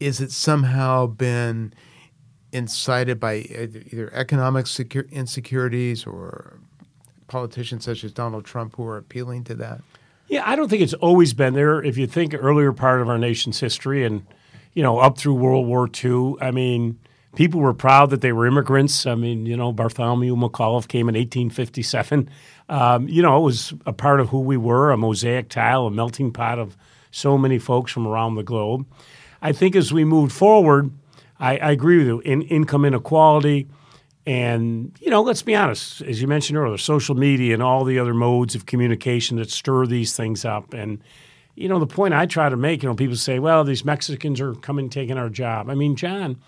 is 0.00 0.20
it 0.20 0.32
somehow 0.32 1.06
been 1.06 1.74
incited 2.52 3.20
by 3.20 3.34
either 3.34 4.10
economic 4.14 4.64
secur- 4.64 5.10
insecurities 5.10 6.06
or 6.06 6.58
politicians 7.28 7.84
such 7.84 8.04
as 8.04 8.12
Donald 8.12 8.46
Trump 8.46 8.76
who 8.76 8.86
are 8.86 8.96
appealing 8.96 9.44
to 9.44 9.54
that? 9.54 9.82
Yeah, 10.28 10.42
I 10.44 10.56
don't 10.56 10.68
think 10.68 10.82
it's 10.82 10.94
always 10.94 11.34
been 11.34 11.54
there. 11.54 11.82
If 11.82 11.96
you 11.96 12.06
think 12.06 12.34
earlier 12.34 12.72
part 12.72 13.00
of 13.00 13.08
our 13.08 13.18
nation's 13.18 13.60
history 13.60 14.04
and, 14.04 14.26
you 14.74 14.82
know, 14.82 14.98
up 14.98 15.18
through 15.18 15.34
World 15.34 15.66
War 15.66 15.88
II, 15.88 16.34
I 16.40 16.50
mean, 16.50 16.98
people 17.36 17.60
were 17.60 17.74
proud 17.74 18.10
that 18.10 18.22
they 18.22 18.32
were 18.32 18.46
immigrants. 18.46 19.06
I 19.06 19.14
mean, 19.14 19.46
you 19.46 19.56
know, 19.56 19.72
Bartholomew 19.72 20.34
McAuliffe 20.34 20.88
came 20.88 21.08
in 21.08 21.14
1857. 21.14 22.28
Um, 22.68 23.08
you 23.08 23.22
know, 23.22 23.38
it 23.38 23.42
was 23.42 23.72
a 23.86 23.92
part 23.92 24.18
of 24.18 24.30
who 24.30 24.40
we 24.40 24.56
were, 24.56 24.90
a 24.90 24.96
mosaic 24.96 25.48
tile, 25.48 25.86
a 25.86 25.90
melting 25.90 26.32
pot 26.32 26.58
of 26.58 26.76
so 27.12 27.38
many 27.38 27.58
folks 27.58 27.92
from 27.92 28.06
around 28.06 28.34
the 28.34 28.42
globe. 28.42 28.84
I 29.40 29.52
think 29.52 29.76
as 29.76 29.92
we 29.92 30.04
moved 30.04 30.32
forward, 30.32 30.90
I, 31.38 31.58
I 31.58 31.70
agree 31.70 31.98
with 31.98 32.06
you, 32.06 32.20
in 32.20 32.42
income 32.42 32.84
inequality, 32.84 33.68
and, 34.26 34.96
you 35.00 35.08
know, 35.08 35.22
let's 35.22 35.42
be 35.42 35.54
honest, 35.54 36.02
as 36.02 36.20
you 36.20 36.26
mentioned 36.26 36.58
earlier, 36.58 36.78
social 36.78 37.14
media 37.14 37.54
and 37.54 37.62
all 37.62 37.84
the 37.84 37.98
other 38.00 38.12
modes 38.12 38.56
of 38.56 38.66
communication 38.66 39.36
that 39.36 39.50
stir 39.50 39.86
these 39.86 40.16
things 40.16 40.44
up. 40.44 40.74
And, 40.74 41.00
you 41.54 41.68
know, 41.68 41.78
the 41.78 41.86
point 41.86 42.12
I 42.12 42.26
try 42.26 42.48
to 42.48 42.56
make, 42.56 42.82
you 42.82 42.88
know, 42.88 42.96
people 42.96 43.14
say, 43.14 43.38
well, 43.38 43.62
these 43.62 43.84
Mexicans 43.84 44.40
are 44.40 44.54
coming 44.54 44.90
taking 44.90 45.16
our 45.16 45.28
job. 45.28 45.70
I 45.70 45.74
mean, 45.74 45.94
John, 45.94 46.38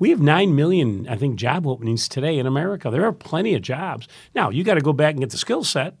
we 0.00 0.10
have 0.10 0.20
9 0.20 0.56
million, 0.56 1.08
I 1.08 1.14
think, 1.16 1.36
job 1.36 1.64
openings 1.64 2.08
today 2.08 2.38
in 2.38 2.46
America. 2.46 2.90
There 2.90 3.04
are 3.04 3.12
plenty 3.12 3.54
of 3.54 3.62
jobs. 3.62 4.08
Now, 4.34 4.50
you 4.50 4.64
got 4.64 4.74
to 4.74 4.80
go 4.80 4.92
back 4.92 5.12
and 5.12 5.20
get 5.20 5.30
the 5.30 5.38
skill 5.38 5.62
set, 5.62 5.94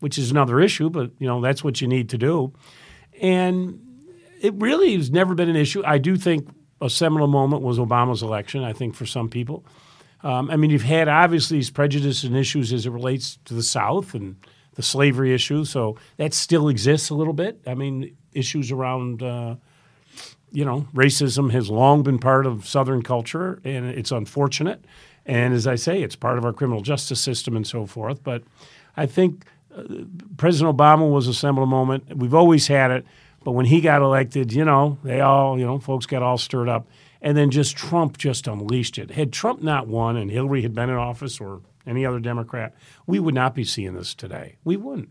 which 0.00 0.18
is 0.18 0.32
another 0.32 0.60
issue, 0.60 0.90
but, 0.90 1.12
you 1.20 1.26
know, 1.28 1.40
that's 1.40 1.62
what 1.62 1.80
you 1.80 1.86
need 1.86 2.08
to 2.10 2.18
do. 2.18 2.52
And 3.20 3.80
it 4.40 4.54
really 4.54 4.96
has 4.96 5.12
never 5.12 5.36
been 5.36 5.48
an 5.48 5.56
issue. 5.56 5.84
I 5.86 5.98
do 5.98 6.16
think 6.16 6.48
a 6.80 6.90
seminal 6.90 7.28
moment 7.28 7.62
was 7.62 7.78
Obama's 7.78 8.22
election, 8.22 8.64
I 8.64 8.72
think, 8.72 8.96
for 8.96 9.06
some 9.06 9.28
people. 9.28 9.64
Um, 10.24 10.50
I 10.50 10.56
mean, 10.56 10.70
you've 10.70 10.82
had 10.82 11.06
obviously 11.06 11.58
these 11.58 11.70
prejudices 11.70 12.24
and 12.24 12.36
issues 12.36 12.72
as 12.72 12.86
it 12.86 12.90
relates 12.90 13.38
to 13.44 13.52
the 13.52 13.62
South 13.62 14.14
and 14.14 14.36
the 14.74 14.82
slavery 14.82 15.34
issue, 15.34 15.64
so 15.64 15.96
that 16.16 16.32
still 16.32 16.68
exists 16.68 17.10
a 17.10 17.14
little 17.14 17.34
bit. 17.34 17.60
I 17.66 17.74
mean, 17.74 18.16
issues 18.32 18.72
around, 18.72 19.22
uh, 19.22 19.56
you 20.50 20.64
know, 20.64 20.88
racism 20.94 21.52
has 21.52 21.70
long 21.70 22.02
been 22.02 22.18
part 22.18 22.46
of 22.46 22.66
Southern 22.66 23.02
culture, 23.02 23.60
and 23.64 23.84
it's 23.86 24.10
unfortunate. 24.10 24.82
And 25.26 25.52
as 25.52 25.66
I 25.66 25.74
say, 25.74 26.02
it's 26.02 26.16
part 26.16 26.38
of 26.38 26.44
our 26.44 26.54
criminal 26.54 26.80
justice 26.80 27.20
system 27.20 27.54
and 27.54 27.66
so 27.66 27.84
forth. 27.86 28.24
But 28.24 28.42
I 28.96 29.04
think 29.04 29.44
uh, 29.76 29.82
President 30.38 30.76
Obama 30.76 31.10
was 31.10 31.28
a 31.28 31.34
seminal 31.34 31.66
moment. 31.66 32.16
We've 32.16 32.34
always 32.34 32.66
had 32.66 32.90
it, 32.90 33.06
but 33.44 33.52
when 33.52 33.66
he 33.66 33.82
got 33.82 34.00
elected, 34.00 34.54
you 34.54 34.64
know, 34.64 34.96
they 35.04 35.20
all, 35.20 35.58
you 35.58 35.66
know, 35.66 35.78
folks 35.78 36.06
got 36.06 36.22
all 36.22 36.38
stirred 36.38 36.70
up 36.70 36.88
and 37.24 37.36
then 37.36 37.50
just 37.50 37.76
Trump 37.76 38.18
just 38.18 38.46
unleashed 38.46 38.98
it. 38.98 39.10
Had 39.10 39.32
Trump 39.32 39.62
not 39.62 39.88
won 39.88 40.16
and 40.16 40.30
Hillary 40.30 40.62
had 40.62 40.74
been 40.74 40.90
in 40.90 40.96
office 40.96 41.40
or 41.40 41.62
any 41.86 42.06
other 42.06 42.20
Democrat, 42.20 42.74
we 43.06 43.18
would 43.18 43.34
not 43.34 43.54
be 43.54 43.64
seeing 43.64 43.94
this 43.94 44.14
today. 44.14 44.56
We 44.62 44.76
wouldn't. 44.76 45.08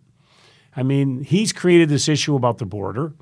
I 0.76 0.84
mean, 0.84 1.23
he's 1.23 1.52
created 1.54 1.89
this 1.89 2.08
issue 2.08 2.36
about 2.36 2.60
the 2.60 2.65
border. 2.65 3.13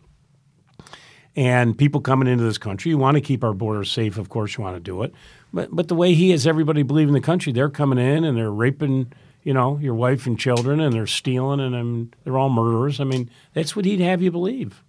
and 1.35 1.77
people 1.77 2.01
coming 2.01 2.27
into 2.27 2.43
this 2.43 2.57
country. 2.57 2.89
You 2.89 2.97
want 2.97 3.15
to 3.15 3.21
keep 3.21 3.43
our 3.43 3.53
borders 3.53 3.91
safe, 3.91 4.17
of 4.17 4.29
course, 4.29 4.57
you 4.57 4.63
want 4.63 4.75
to 4.75 4.81
do 4.81 5.03
it. 5.03 5.13
But 5.53 5.73
but 5.75 5.87
the 5.87 5.95
way 5.95 6.13
he 6.13 6.31
has 6.31 6.45
everybody 6.47 6.83
believing 6.83 7.13
the 7.13 7.21
country, 7.21 7.53
they're 7.53 7.69
coming 7.69 7.99
in 7.99 8.23
and 8.23 8.37
they're 8.37 8.51
raping, 8.51 9.11
you 9.43 9.53
know, 9.53 9.77
your 9.79 9.95
wife 9.95 10.27
and 10.27 10.37
children, 10.39 10.79
and 10.79 10.93
they're 10.93 11.07
stealing, 11.07 11.59
and 11.59 11.75
um, 11.75 12.11
they're 12.23 12.37
all 12.37 12.49
murderers. 12.49 12.99
I 12.99 13.05
mean, 13.05 13.29
that's 13.53 13.75
what 13.75 13.85
he'd 13.85 13.99
have 14.01 14.21
you 14.21 14.31
believe. 14.31 14.83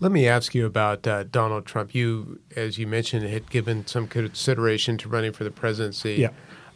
Let 0.00 0.12
me 0.12 0.28
ask 0.28 0.54
you 0.54 0.64
about 0.64 1.06
uh, 1.06 1.24
Donald 1.24 1.66
Trump. 1.66 1.94
You, 1.94 2.40
as 2.54 2.78
you 2.78 2.86
mentioned, 2.86 3.26
had 3.26 3.50
given 3.50 3.86
some 3.86 4.06
consideration 4.06 4.96
to 4.98 5.08
running 5.08 5.32
for 5.32 5.42
the 5.42 5.50
presidency. 5.50 6.14
Yeah. 6.14 6.30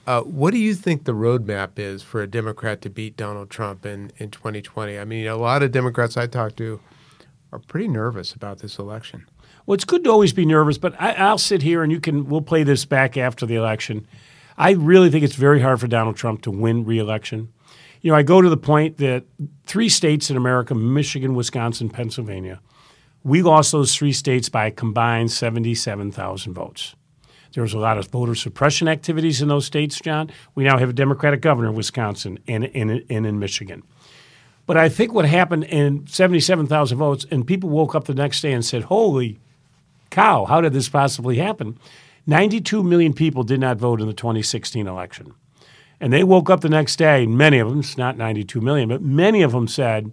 Uh, 0.04 0.22
what 0.22 0.50
do 0.50 0.58
you 0.58 0.74
think 0.74 1.04
the 1.04 1.12
roadmap 1.12 1.78
is 1.78 2.02
for 2.02 2.20
a 2.20 2.26
Democrat 2.26 2.80
to 2.82 2.90
beat 2.90 3.16
Donald 3.16 3.48
Trump 3.48 3.87
in, 3.87 4.11
in 4.16 4.32
2020? 4.32 4.98
I 4.98 5.04
mean, 5.04 5.28
a 5.28 5.37
lot 5.37 5.62
of 5.62 5.70
Democrats 5.70 6.16
I 6.16 6.26
talk 6.26 6.56
to 6.56 6.80
are 7.52 7.61
pretty 7.61 7.87
nervous 7.87 8.32
about 8.32 8.58
this 8.58 8.78
election. 8.78 9.26
Well, 9.66 9.74
it's 9.74 9.85
good 9.85 10.02
to 10.02 10.11
always 10.11 10.32
be 10.32 10.44
nervous, 10.44 10.76
but 10.76 11.00
I, 11.00 11.30
will 11.30 11.38
sit 11.38 11.62
here 11.62 11.85
and 11.85 11.92
you 11.92 12.00
can. 12.00 12.28
We'll 12.28 12.40
play 12.40 12.64
this 12.64 12.85
back 12.85 13.16
after 13.16 13.46
the 13.46 13.54
election. 13.54 14.08
I 14.58 14.72
really 14.72 15.11
think 15.11 15.24
it's 15.24 15.37
very 15.37 15.61
hard 15.61 15.78
for 15.78 15.87
Donald 15.87 16.16
Trump 16.16 16.42
to 16.42 16.50
win 16.50 16.85
re-election. 16.85 17.52
You 18.00 18.11
know, 18.11 18.16
I 18.16 18.24
go 18.24 18.42
to 18.42 18.48
the 18.48 18.56
point 18.56 18.96
that 18.98 19.22
three 19.66 19.88
states 19.88 20.30
in 20.30 20.37
America: 20.37 20.74
Michigan, 20.74 21.37
Wisconsin, 21.37 21.88
Pennsylvania. 21.88 22.61
We 23.24 23.42
lost 23.42 23.72
those 23.72 23.94
three 23.94 24.12
states 24.12 24.48
by 24.48 24.66
a 24.66 24.70
combined 24.70 25.30
seventy-seven 25.30 26.12
thousand 26.12 26.54
votes. 26.54 26.94
There 27.52 27.62
was 27.62 27.74
a 27.74 27.78
lot 27.78 27.98
of 27.98 28.08
voter 28.08 28.35
suppression 28.35 28.88
activities 28.88 29.42
in 29.42 29.48
those 29.48 29.66
states, 29.66 30.00
John. 30.00 30.30
We 30.54 30.64
now 30.64 30.78
have 30.78 30.88
a 30.88 30.94
Democratic 30.94 31.42
governor 31.42 31.68
in 31.68 31.74
Wisconsin 31.74 32.38
and, 32.48 32.64
and, 32.74 33.04
and 33.11 33.26
in 33.26 33.38
Michigan. 33.38 33.82
But 34.66 34.76
I 34.76 34.88
think 34.88 35.12
what 35.12 35.26
happened 35.26 35.64
in 35.64 36.06
77,000 36.06 36.96
votes, 36.96 37.26
and 37.30 37.46
people 37.46 37.68
woke 37.68 37.94
up 37.94 38.04
the 38.04 38.14
next 38.14 38.40
day 38.40 38.52
and 38.52 38.64
said, 38.64 38.85
Holy 38.85 39.38
cow, 40.11 40.44
how 40.44 40.61
did 40.61 40.72
this 40.72 40.88
possibly 40.88 41.37
happen? 41.37 41.78
92 42.26 42.82
million 42.82 43.12
people 43.12 43.42
did 43.42 43.61
not 43.61 43.76
vote 43.76 44.00
in 44.00 44.06
the 44.06 44.14
2016 44.14 44.87
election. 44.87 45.35
And 46.00 46.12
they 46.12 46.24
woke 46.24 46.50
up 46.50 46.61
the 46.61 46.68
next 46.68 46.96
day, 46.96 47.26
many 47.26 47.58
of 47.58 47.68
them, 47.68 47.80
it's 47.80 47.98
not 47.98 48.16
92 48.16 48.61
million, 48.61 48.88
but 48.88 49.02
many 49.02 49.42
of 49.42 49.52
them 49.52 49.68
said, 49.68 50.12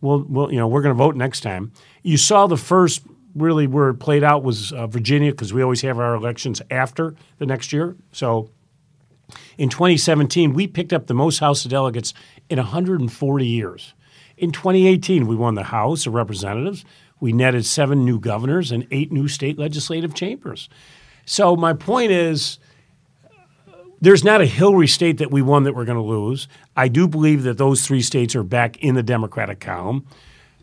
well, 0.00 0.24
well 0.28 0.50
you 0.50 0.58
know, 0.58 0.68
we're 0.68 0.82
going 0.82 0.94
to 0.94 0.98
vote 0.98 1.16
next 1.16 1.40
time. 1.40 1.72
You 2.02 2.16
saw 2.16 2.46
the 2.46 2.56
first 2.56 3.02
really 3.34 3.66
where 3.66 3.90
it 3.90 3.94
played 3.94 4.24
out 4.24 4.42
was 4.42 4.72
uh, 4.72 4.86
Virginia 4.86 5.30
because 5.30 5.52
we 5.52 5.62
always 5.62 5.82
have 5.82 5.98
our 5.98 6.14
elections 6.14 6.60
after 6.70 7.14
the 7.38 7.46
next 7.46 7.72
year. 7.72 7.96
So 8.12 8.50
in 9.58 9.68
2017, 9.68 10.52
we 10.52 10.66
picked 10.66 10.92
up 10.92 11.06
the 11.06 11.14
most 11.14 11.38
House 11.38 11.64
of 11.64 11.70
Delegates 11.70 12.14
in 12.48 12.58
140 12.58 13.46
years. 13.46 13.94
In 14.36 14.52
2018, 14.52 15.26
we 15.26 15.36
won 15.36 15.54
the 15.54 15.64
House 15.64 16.06
of 16.06 16.14
Representatives. 16.14 16.84
We 17.20 17.32
netted 17.32 17.66
seven 17.66 18.04
new 18.04 18.18
governors 18.18 18.72
and 18.72 18.86
eight 18.90 19.12
new 19.12 19.28
state 19.28 19.58
legislative 19.58 20.14
chambers. 20.14 20.68
So 21.26 21.54
my 21.54 21.74
point 21.74 22.10
is, 22.10 22.58
there's 24.00 24.24
not 24.24 24.40
a 24.40 24.46
Hillary 24.46 24.86
state 24.86 25.18
that 25.18 25.30
we 25.30 25.42
won 25.42 25.64
that 25.64 25.74
we're 25.74 25.84
going 25.84 25.98
to 25.98 26.02
lose. 26.02 26.48
I 26.76 26.88
do 26.88 27.06
believe 27.06 27.42
that 27.42 27.58
those 27.58 27.86
three 27.86 28.02
states 28.02 28.34
are 28.34 28.42
back 28.42 28.76
in 28.78 28.94
the 28.94 29.02
Democratic 29.02 29.60
column 29.60 30.06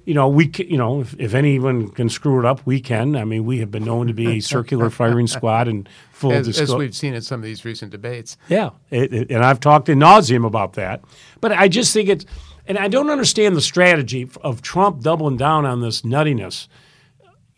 you 0.08 0.14
know, 0.14 0.30
we 0.30 0.50
you 0.58 0.78
know, 0.78 1.02
if, 1.02 1.20
if, 1.20 1.34
anyone 1.34 1.90
can 1.90 2.08
screw 2.08 2.40
it 2.40 2.46
up, 2.46 2.66
we 2.66 2.80
can. 2.80 3.18
I 3.18 3.26
mean, 3.26 3.46
we 3.46 3.58
have 3.60 3.70
been 3.70 3.84
known 3.84 4.08
to 4.08 4.14
be 4.14 4.38
a 4.38 4.40
circular 4.56 4.90
firing 4.90 5.28
squad 5.28 5.68
and 5.68 5.88
full 6.14 6.32
as, 6.32 6.48
disclosure. 6.48 6.72
as 6.72 6.80
we've 6.80 6.96
seen 6.96 7.14
in 7.14 7.22
some 7.22 7.42
of 7.42 7.44
these 7.44 7.66
recent 7.66 7.92
debates. 7.92 8.38
Yeah, 8.48 8.70
it, 8.90 9.14
it, 9.14 9.30
and 9.30 9.44
I've 9.44 9.60
talked 9.60 9.90
in 9.90 10.00
nauseum 10.00 10.46
about 10.46 10.74
that. 10.74 11.02
But 11.42 11.52
I 11.52 11.68
just 11.68 11.92
think 11.92 12.08
it's, 12.08 12.26
and 12.68 12.78
I 12.78 12.88
don't 12.88 13.10
understand 13.10 13.58
the 13.58 13.62
strategy 13.62 14.30
of 14.44 14.62
Trump 14.62 15.02
doubling 15.02 15.36
down 15.36 15.66
on 15.66 15.82
this 15.82 16.04
nuttiness 16.04 16.70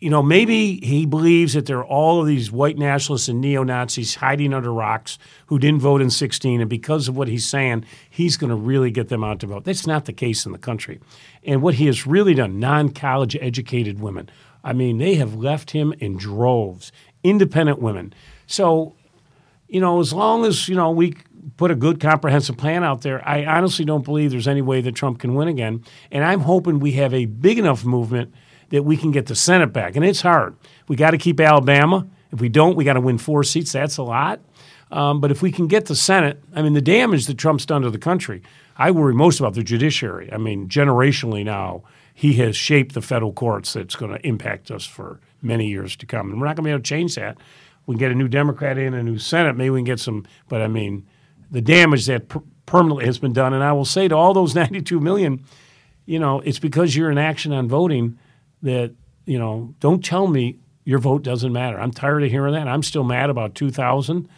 you 0.00 0.08
know, 0.08 0.22
maybe 0.22 0.80
he 0.80 1.04
believes 1.04 1.52
that 1.52 1.66
there 1.66 1.78
are 1.78 1.84
all 1.84 2.22
of 2.22 2.26
these 2.26 2.50
white 2.50 2.78
nationalists 2.78 3.28
and 3.28 3.38
neo 3.38 3.62
Nazis 3.62 4.14
hiding 4.14 4.54
under 4.54 4.72
rocks 4.72 5.18
who 5.46 5.58
didn't 5.58 5.80
vote 5.80 6.00
in 6.00 6.08
16, 6.08 6.62
and 6.62 6.70
because 6.70 7.06
of 7.06 7.16
what 7.16 7.28
he's 7.28 7.46
saying, 7.46 7.84
he's 8.08 8.38
going 8.38 8.48
to 8.48 8.56
really 8.56 8.90
get 8.90 9.08
them 9.08 9.22
out 9.22 9.40
to 9.40 9.46
vote. 9.46 9.64
That's 9.64 9.86
not 9.86 10.06
the 10.06 10.14
case 10.14 10.46
in 10.46 10.52
the 10.52 10.58
country. 10.58 11.00
And 11.44 11.60
what 11.60 11.74
he 11.74 11.84
has 11.84 12.06
really 12.06 12.32
done, 12.32 12.58
non 12.58 12.88
college 12.90 13.36
educated 13.42 14.00
women, 14.00 14.30
I 14.64 14.72
mean, 14.72 14.96
they 14.96 15.16
have 15.16 15.34
left 15.34 15.72
him 15.72 15.92
in 15.98 16.16
droves, 16.16 16.92
independent 17.22 17.78
women. 17.78 18.14
So, 18.46 18.94
you 19.68 19.80
know, 19.80 20.00
as 20.00 20.14
long 20.14 20.46
as, 20.46 20.66
you 20.66 20.76
know, 20.76 20.90
we 20.90 21.14
put 21.58 21.70
a 21.70 21.74
good 21.74 22.00
comprehensive 22.00 22.56
plan 22.56 22.84
out 22.84 23.02
there, 23.02 23.26
I 23.28 23.44
honestly 23.44 23.84
don't 23.84 24.04
believe 24.04 24.30
there's 24.30 24.48
any 24.48 24.62
way 24.62 24.80
that 24.80 24.94
Trump 24.94 25.18
can 25.18 25.34
win 25.34 25.48
again. 25.48 25.84
And 26.10 26.24
I'm 26.24 26.40
hoping 26.40 26.80
we 26.80 26.92
have 26.92 27.12
a 27.12 27.26
big 27.26 27.58
enough 27.58 27.84
movement 27.84 28.32
that 28.70 28.84
we 28.84 28.96
can 28.96 29.10
get 29.10 29.26
the 29.26 29.34
Senate 29.34 29.72
back. 29.72 29.96
And 29.96 30.04
it's 30.04 30.22
hard. 30.22 30.56
We 30.88 30.96
got 30.96 31.10
to 31.10 31.18
keep 31.18 31.38
Alabama. 31.40 32.06
If 32.32 32.40
we 32.40 32.48
don't, 32.48 32.76
we 32.76 32.84
got 32.84 32.94
to 32.94 33.00
win 33.00 33.18
four 33.18 33.44
seats. 33.44 33.72
That's 33.72 33.98
a 33.98 34.02
lot. 34.02 34.40
Um, 34.90 35.20
but 35.20 35.30
if 35.30 35.42
we 35.42 35.52
can 35.52 35.66
get 35.68 35.86
the 35.86 35.94
Senate, 35.94 36.42
I 36.54 36.62
mean, 36.62 36.72
the 36.72 36.80
damage 36.80 37.26
that 37.26 37.38
Trump's 37.38 37.66
done 37.66 37.82
to 37.82 37.90
the 37.90 37.98
country, 37.98 38.42
I 38.76 38.90
worry 38.90 39.14
most 39.14 39.38
about 39.38 39.54
the 39.54 39.62
judiciary. 39.62 40.32
I 40.32 40.36
mean, 40.36 40.68
generationally 40.68 41.44
now, 41.44 41.82
he 42.12 42.34
has 42.34 42.56
shaped 42.56 42.94
the 42.94 43.02
federal 43.02 43.32
courts 43.32 43.72
that's 43.72 43.94
going 43.94 44.12
to 44.12 44.26
impact 44.26 44.70
us 44.70 44.84
for 44.84 45.20
many 45.42 45.68
years 45.68 45.96
to 45.96 46.06
come. 46.06 46.30
And 46.30 46.40
we're 46.40 46.46
not 46.46 46.56
going 46.56 46.64
to 46.64 46.68
be 46.68 46.70
able 46.70 46.80
to 46.80 46.88
change 46.88 47.14
that. 47.14 47.38
We 47.86 47.94
can 47.94 47.98
get 47.98 48.10
a 48.10 48.14
new 48.14 48.28
Democrat 48.28 48.78
in, 48.78 48.94
a 48.94 49.02
new 49.02 49.18
Senate, 49.18 49.56
maybe 49.56 49.70
we 49.70 49.78
can 49.78 49.84
get 49.84 50.00
some, 50.00 50.26
but 50.48 50.60
I 50.60 50.68
mean, 50.68 51.06
the 51.50 51.60
damage 51.60 52.06
that 52.06 52.28
per- 52.28 52.42
permanently 52.66 53.06
has 53.06 53.18
been 53.18 53.32
done. 53.32 53.52
And 53.52 53.64
I 53.64 53.72
will 53.72 53.84
say 53.84 54.06
to 54.08 54.16
all 54.16 54.34
those 54.34 54.54
92 54.54 55.00
million, 55.00 55.44
you 56.04 56.18
know, 56.18 56.40
it's 56.40 56.58
because 56.58 56.94
you're 56.96 57.10
in 57.10 57.18
action 57.18 57.52
on 57.52 57.68
voting 57.68 58.18
that, 58.62 58.94
you 59.26 59.38
know, 59.38 59.74
don't 59.80 60.04
tell 60.04 60.26
me 60.26 60.58
your 60.84 60.98
vote 60.98 61.22
doesn't 61.22 61.52
matter. 61.52 61.80
I'm 61.80 61.92
tired 61.92 62.22
of 62.22 62.30
hearing 62.30 62.54
that. 62.54 62.68
I'm 62.68 62.82
still 62.82 63.04
mad 63.04 63.30
about 63.30 63.54
2000. 63.54 64.28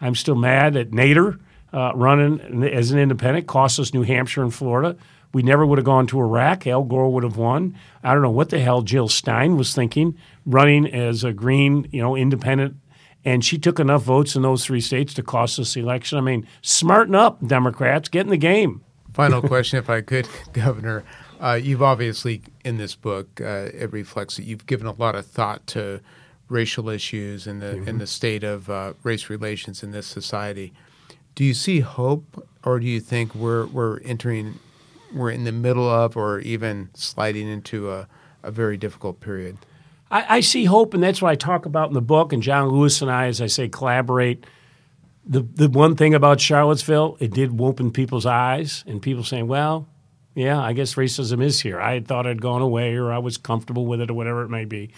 I'm 0.00 0.14
still 0.14 0.36
mad 0.36 0.76
at 0.76 0.90
Nader 0.90 1.38
uh, 1.72 1.92
running 1.94 2.64
as 2.64 2.90
an 2.90 2.98
independent, 2.98 3.46
cost 3.46 3.78
us 3.78 3.92
New 3.92 4.02
Hampshire 4.02 4.42
and 4.42 4.54
Florida. 4.54 4.96
We 5.32 5.42
never 5.42 5.66
would 5.66 5.78
have 5.78 5.84
gone 5.84 6.06
to 6.08 6.20
Iraq. 6.20 6.66
Al 6.66 6.84
Gore 6.84 7.12
would 7.12 7.22
have 7.22 7.36
won. 7.36 7.76
I 8.02 8.14
don't 8.14 8.22
know 8.22 8.30
what 8.30 8.48
the 8.48 8.60
hell 8.60 8.80
Jill 8.80 9.08
Stein 9.08 9.56
was 9.56 9.74
thinking, 9.74 10.16
running 10.46 10.86
as 10.86 11.24
a 11.24 11.32
green, 11.32 11.86
you 11.92 12.00
know, 12.00 12.16
independent, 12.16 12.76
and 13.24 13.44
she 13.44 13.58
took 13.58 13.78
enough 13.78 14.02
votes 14.02 14.36
in 14.36 14.42
those 14.42 14.64
three 14.64 14.80
states 14.80 15.12
to 15.14 15.22
cost 15.22 15.58
us 15.58 15.74
the 15.74 15.80
election. 15.80 16.16
I 16.16 16.22
mean, 16.22 16.46
smarten 16.62 17.14
up, 17.14 17.46
Democrats, 17.46 18.08
get 18.08 18.22
in 18.22 18.30
the 18.30 18.38
game. 18.38 18.82
Final 19.12 19.42
question, 19.42 19.78
if 19.78 19.90
I 19.90 20.00
could, 20.00 20.28
Governor. 20.52 21.04
Uh, 21.40 21.54
you've 21.54 21.82
obviously, 21.82 22.42
in 22.64 22.78
this 22.78 22.94
book, 22.94 23.40
uh, 23.40 23.68
it 23.72 23.92
reflects 23.92 24.36
that 24.36 24.44
you've 24.44 24.66
given 24.66 24.86
a 24.86 24.92
lot 24.92 25.14
of 25.14 25.26
thought 25.26 25.66
to 25.68 26.00
racial 26.48 26.88
issues 26.88 27.46
and 27.46 27.60
the 27.60 27.66
mm-hmm. 27.74 27.88
and 27.88 28.00
the 28.00 28.06
state 28.06 28.42
of 28.42 28.70
uh, 28.70 28.94
race 29.02 29.30
relations 29.30 29.82
in 29.82 29.92
this 29.92 30.06
society. 30.06 30.72
Do 31.34 31.44
you 31.44 31.54
see 31.54 31.80
hope, 31.80 32.48
or 32.64 32.80
do 32.80 32.86
you 32.86 33.00
think 33.00 33.34
we're 33.34 33.66
we're 33.66 34.00
entering, 34.00 34.58
we're 35.14 35.30
in 35.30 35.44
the 35.44 35.52
middle 35.52 35.88
of, 35.88 36.16
or 36.16 36.40
even 36.40 36.90
sliding 36.94 37.48
into 37.48 37.90
a, 37.92 38.08
a 38.42 38.50
very 38.50 38.76
difficult 38.76 39.20
period? 39.20 39.58
I, 40.10 40.36
I 40.36 40.40
see 40.40 40.64
hope, 40.64 40.94
and 40.94 41.02
that's 41.02 41.22
what 41.22 41.30
I 41.30 41.34
talk 41.36 41.66
about 41.66 41.88
in 41.88 41.94
the 41.94 42.00
book. 42.00 42.32
And 42.32 42.42
John 42.42 42.68
Lewis 42.68 43.02
and 43.02 43.10
I, 43.10 43.26
as 43.26 43.40
I 43.40 43.46
say, 43.46 43.68
collaborate. 43.68 44.44
The 45.24 45.42
the 45.42 45.68
one 45.68 45.94
thing 45.94 46.14
about 46.14 46.40
Charlottesville, 46.40 47.18
it 47.20 47.32
did 47.32 47.60
open 47.60 47.92
people's 47.92 48.26
eyes, 48.26 48.82
and 48.86 49.02
people 49.02 49.22
saying, 49.22 49.46
"Well, 49.46 49.86
yeah, 50.38 50.60
I 50.60 50.72
guess 50.72 50.94
racism 50.94 51.42
is 51.42 51.60
here. 51.60 51.80
I 51.80 51.98
thought 51.98 52.24
it 52.24 52.28
had 52.28 52.40
gone 52.40 52.62
away 52.62 52.94
or 52.94 53.10
I 53.12 53.18
was 53.18 53.36
comfortable 53.36 53.86
with 53.86 54.00
it 54.00 54.08
or 54.08 54.14
whatever 54.14 54.42
it 54.42 54.48
may 54.48 54.64
be. 54.64 54.90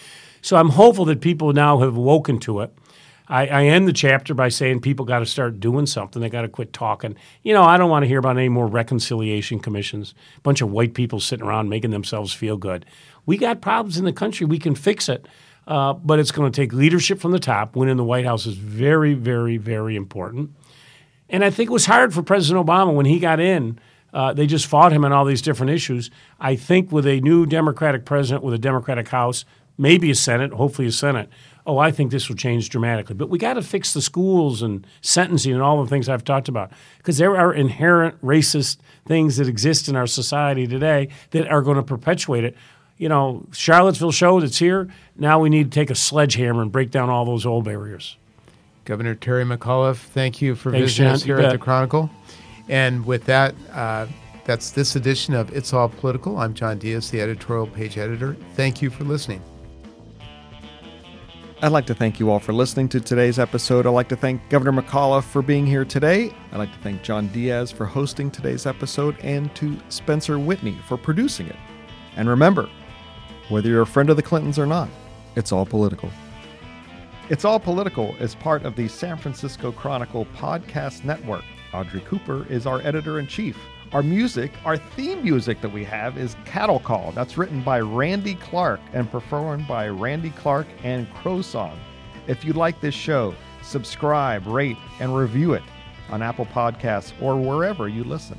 So 0.42 0.56
I'm 0.56 0.68
hopeful 0.68 1.06
that 1.06 1.22
people 1.22 1.54
now 1.54 1.78
have 1.78 1.96
woken 1.96 2.38
to 2.40 2.60
it. 2.60 2.76
I, 3.26 3.46
I 3.46 3.64
end 3.64 3.88
the 3.88 3.94
chapter 3.94 4.34
by 4.34 4.50
saying 4.50 4.80
people 4.80 5.06
got 5.06 5.20
to 5.20 5.26
start 5.26 5.58
doing 5.58 5.86
something. 5.86 6.20
They 6.20 6.28
got 6.28 6.42
to 6.42 6.48
quit 6.48 6.74
talking. 6.74 7.16
You 7.42 7.54
know, 7.54 7.62
I 7.62 7.78
don't 7.78 7.88
want 7.88 8.02
to 8.02 8.06
hear 8.06 8.18
about 8.18 8.36
any 8.36 8.50
more 8.50 8.66
reconciliation 8.66 9.60
commissions, 9.60 10.14
a 10.36 10.40
bunch 10.42 10.60
of 10.60 10.70
white 10.70 10.92
people 10.92 11.20
sitting 11.20 11.46
around 11.46 11.70
making 11.70 11.90
themselves 11.90 12.34
feel 12.34 12.58
good. 12.58 12.84
We 13.24 13.38
got 13.38 13.62
problems 13.62 13.96
in 13.96 14.04
the 14.04 14.12
country. 14.12 14.44
We 14.46 14.58
can 14.58 14.74
fix 14.74 15.08
it. 15.08 15.26
Uh, 15.66 15.94
but 15.94 16.18
it's 16.18 16.32
going 16.32 16.50
to 16.50 16.60
take 16.60 16.74
leadership 16.74 17.18
from 17.18 17.30
the 17.30 17.38
top. 17.38 17.76
Winning 17.76 17.96
the 17.96 18.04
White 18.04 18.26
House 18.26 18.44
is 18.44 18.56
very, 18.56 19.14
very, 19.14 19.56
very 19.56 19.96
important. 19.96 20.50
And 21.30 21.44
I 21.44 21.50
think 21.50 21.70
it 21.70 21.72
was 21.72 21.86
hard 21.86 22.12
for 22.12 22.22
President 22.22 22.66
Obama 22.66 22.92
when 22.92 23.06
he 23.06 23.20
got 23.20 23.40
in 23.40 23.78
uh, 24.12 24.32
they 24.32 24.46
just 24.46 24.66
fought 24.66 24.92
him 24.92 25.04
on 25.04 25.12
all 25.12 25.24
these 25.24 25.42
different 25.42 25.72
issues. 25.72 26.10
I 26.40 26.56
think 26.56 26.90
with 26.90 27.06
a 27.06 27.20
new 27.20 27.46
Democratic 27.46 28.04
president, 28.04 28.44
with 28.44 28.54
a 28.54 28.58
Democratic 28.58 29.08
House, 29.08 29.44
maybe 29.78 30.10
a 30.10 30.14
Senate, 30.14 30.52
hopefully 30.52 30.88
a 30.88 30.92
Senate, 30.92 31.28
oh, 31.66 31.78
I 31.78 31.90
think 31.90 32.10
this 32.10 32.28
will 32.28 32.36
change 32.36 32.68
dramatically. 32.68 33.14
But 33.14 33.30
we 33.30 33.38
got 33.38 33.54
to 33.54 33.62
fix 33.62 33.92
the 33.92 34.02
schools 34.02 34.62
and 34.62 34.86
sentencing 35.00 35.52
and 35.52 35.62
all 35.62 35.82
the 35.82 35.88
things 35.88 36.08
I've 36.08 36.24
talked 36.24 36.48
about 36.48 36.72
because 36.98 37.18
there 37.18 37.36
are 37.36 37.52
inherent 37.52 38.20
racist 38.22 38.78
things 39.06 39.36
that 39.36 39.48
exist 39.48 39.88
in 39.88 39.96
our 39.96 40.06
society 40.06 40.66
today 40.66 41.08
that 41.30 41.48
are 41.48 41.62
going 41.62 41.76
to 41.76 41.82
perpetuate 41.82 42.44
it. 42.44 42.56
You 42.96 43.08
know, 43.08 43.46
Charlottesville 43.52 44.12
showed 44.12 44.42
it's 44.42 44.58
here. 44.58 44.88
Now 45.16 45.40
we 45.40 45.48
need 45.48 45.70
to 45.72 45.74
take 45.78 45.90
a 45.90 45.94
sledgehammer 45.94 46.60
and 46.60 46.70
break 46.70 46.90
down 46.90 47.08
all 47.08 47.24
those 47.24 47.46
old 47.46 47.64
barriers. 47.64 48.16
Governor 48.84 49.14
Terry 49.14 49.44
McAuliffe, 49.44 49.98
thank 49.98 50.42
you 50.42 50.54
for 50.54 50.70
Thanks, 50.70 50.92
visiting 50.92 51.12
us 51.12 51.22
here 51.22 51.38
at 51.38 51.52
the 51.52 51.58
Chronicle. 51.58 52.10
And 52.70 53.04
with 53.04 53.24
that, 53.24 53.56
uh, 53.72 54.06
that's 54.44 54.70
this 54.70 54.94
edition 54.94 55.34
of 55.34 55.54
It's 55.54 55.72
All 55.72 55.88
Political. 55.88 56.38
I'm 56.38 56.54
John 56.54 56.78
Diaz, 56.78 57.10
the 57.10 57.20
editorial 57.20 57.66
page 57.66 57.98
editor. 57.98 58.36
Thank 58.54 58.80
you 58.80 58.90
for 58.90 59.02
listening. 59.02 59.42
I'd 61.62 61.72
like 61.72 61.86
to 61.86 61.94
thank 61.94 62.20
you 62.20 62.30
all 62.30 62.38
for 62.38 62.52
listening 62.52 62.88
to 62.90 63.00
today's 63.00 63.40
episode. 63.40 63.86
I'd 63.86 63.90
like 63.90 64.08
to 64.10 64.16
thank 64.16 64.48
Governor 64.50 64.80
McAuliffe 64.80 65.24
for 65.24 65.42
being 65.42 65.66
here 65.66 65.84
today. 65.84 66.32
I'd 66.52 66.58
like 66.58 66.72
to 66.72 66.78
thank 66.78 67.02
John 67.02 67.26
Diaz 67.28 67.72
for 67.72 67.86
hosting 67.86 68.30
today's 68.30 68.66
episode 68.66 69.18
and 69.18 69.52
to 69.56 69.76
Spencer 69.88 70.38
Whitney 70.38 70.78
for 70.86 70.96
producing 70.96 71.48
it. 71.48 71.56
And 72.14 72.28
remember, 72.28 72.70
whether 73.48 73.68
you're 73.68 73.82
a 73.82 73.86
friend 73.86 74.10
of 74.10 74.16
the 74.16 74.22
Clintons 74.22 74.60
or 74.60 74.66
not, 74.66 74.88
it's 75.34 75.50
all 75.50 75.66
political. 75.66 76.08
It's 77.30 77.44
All 77.44 77.60
Political 77.60 78.16
is 78.16 78.36
part 78.36 78.64
of 78.64 78.74
the 78.74 78.86
San 78.88 79.16
Francisco 79.16 79.70
Chronicle 79.70 80.26
podcast 80.36 81.04
network. 81.04 81.44
Audrey 81.72 82.00
Cooper 82.00 82.46
is 82.48 82.66
our 82.66 82.80
editor 82.80 83.18
in 83.18 83.26
chief. 83.26 83.56
Our 83.92 84.02
music, 84.02 84.52
our 84.64 84.76
theme 84.76 85.22
music 85.22 85.60
that 85.60 85.72
we 85.72 85.84
have 85.84 86.16
is 86.16 86.36
Cattle 86.44 86.78
Call. 86.78 87.12
That's 87.12 87.36
written 87.36 87.60
by 87.62 87.80
Randy 87.80 88.36
Clark 88.36 88.80
and 88.92 89.10
performed 89.10 89.66
by 89.66 89.88
Randy 89.88 90.30
Clark 90.30 90.68
and 90.84 91.12
Crow 91.14 91.42
Song. 91.42 91.78
If 92.26 92.44
you 92.44 92.52
like 92.52 92.80
this 92.80 92.94
show, 92.94 93.34
subscribe, 93.62 94.46
rate, 94.46 94.76
and 95.00 95.16
review 95.16 95.54
it 95.54 95.62
on 96.10 96.22
Apple 96.22 96.46
Podcasts 96.46 97.12
or 97.20 97.36
wherever 97.36 97.88
you 97.88 98.04
listen. 98.04 98.38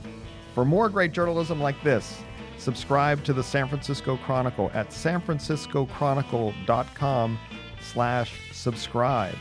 For 0.56 0.64
more 0.64 0.88
great 0.90 1.12
journalism 1.12 1.60
like 1.60 1.82
this, 1.84 2.22
subscribe 2.58 3.24
to 3.26 3.34
the 3.34 3.44
San 3.44 3.68
Francisco 3.68 4.16
Chronicle 4.18 4.72
at 4.74 4.90
sanfranciscochronicle.com 4.90 7.40
slash 7.82 8.54
subscribe. 8.54 9.36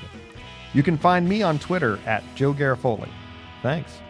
You 0.72 0.82
can 0.82 0.96
find 0.96 1.28
me 1.28 1.42
on 1.42 1.58
Twitter 1.58 1.98
at 2.06 2.24
Joe 2.34 2.54
Garofoli. 2.54 3.10
Thanks. 3.62 4.00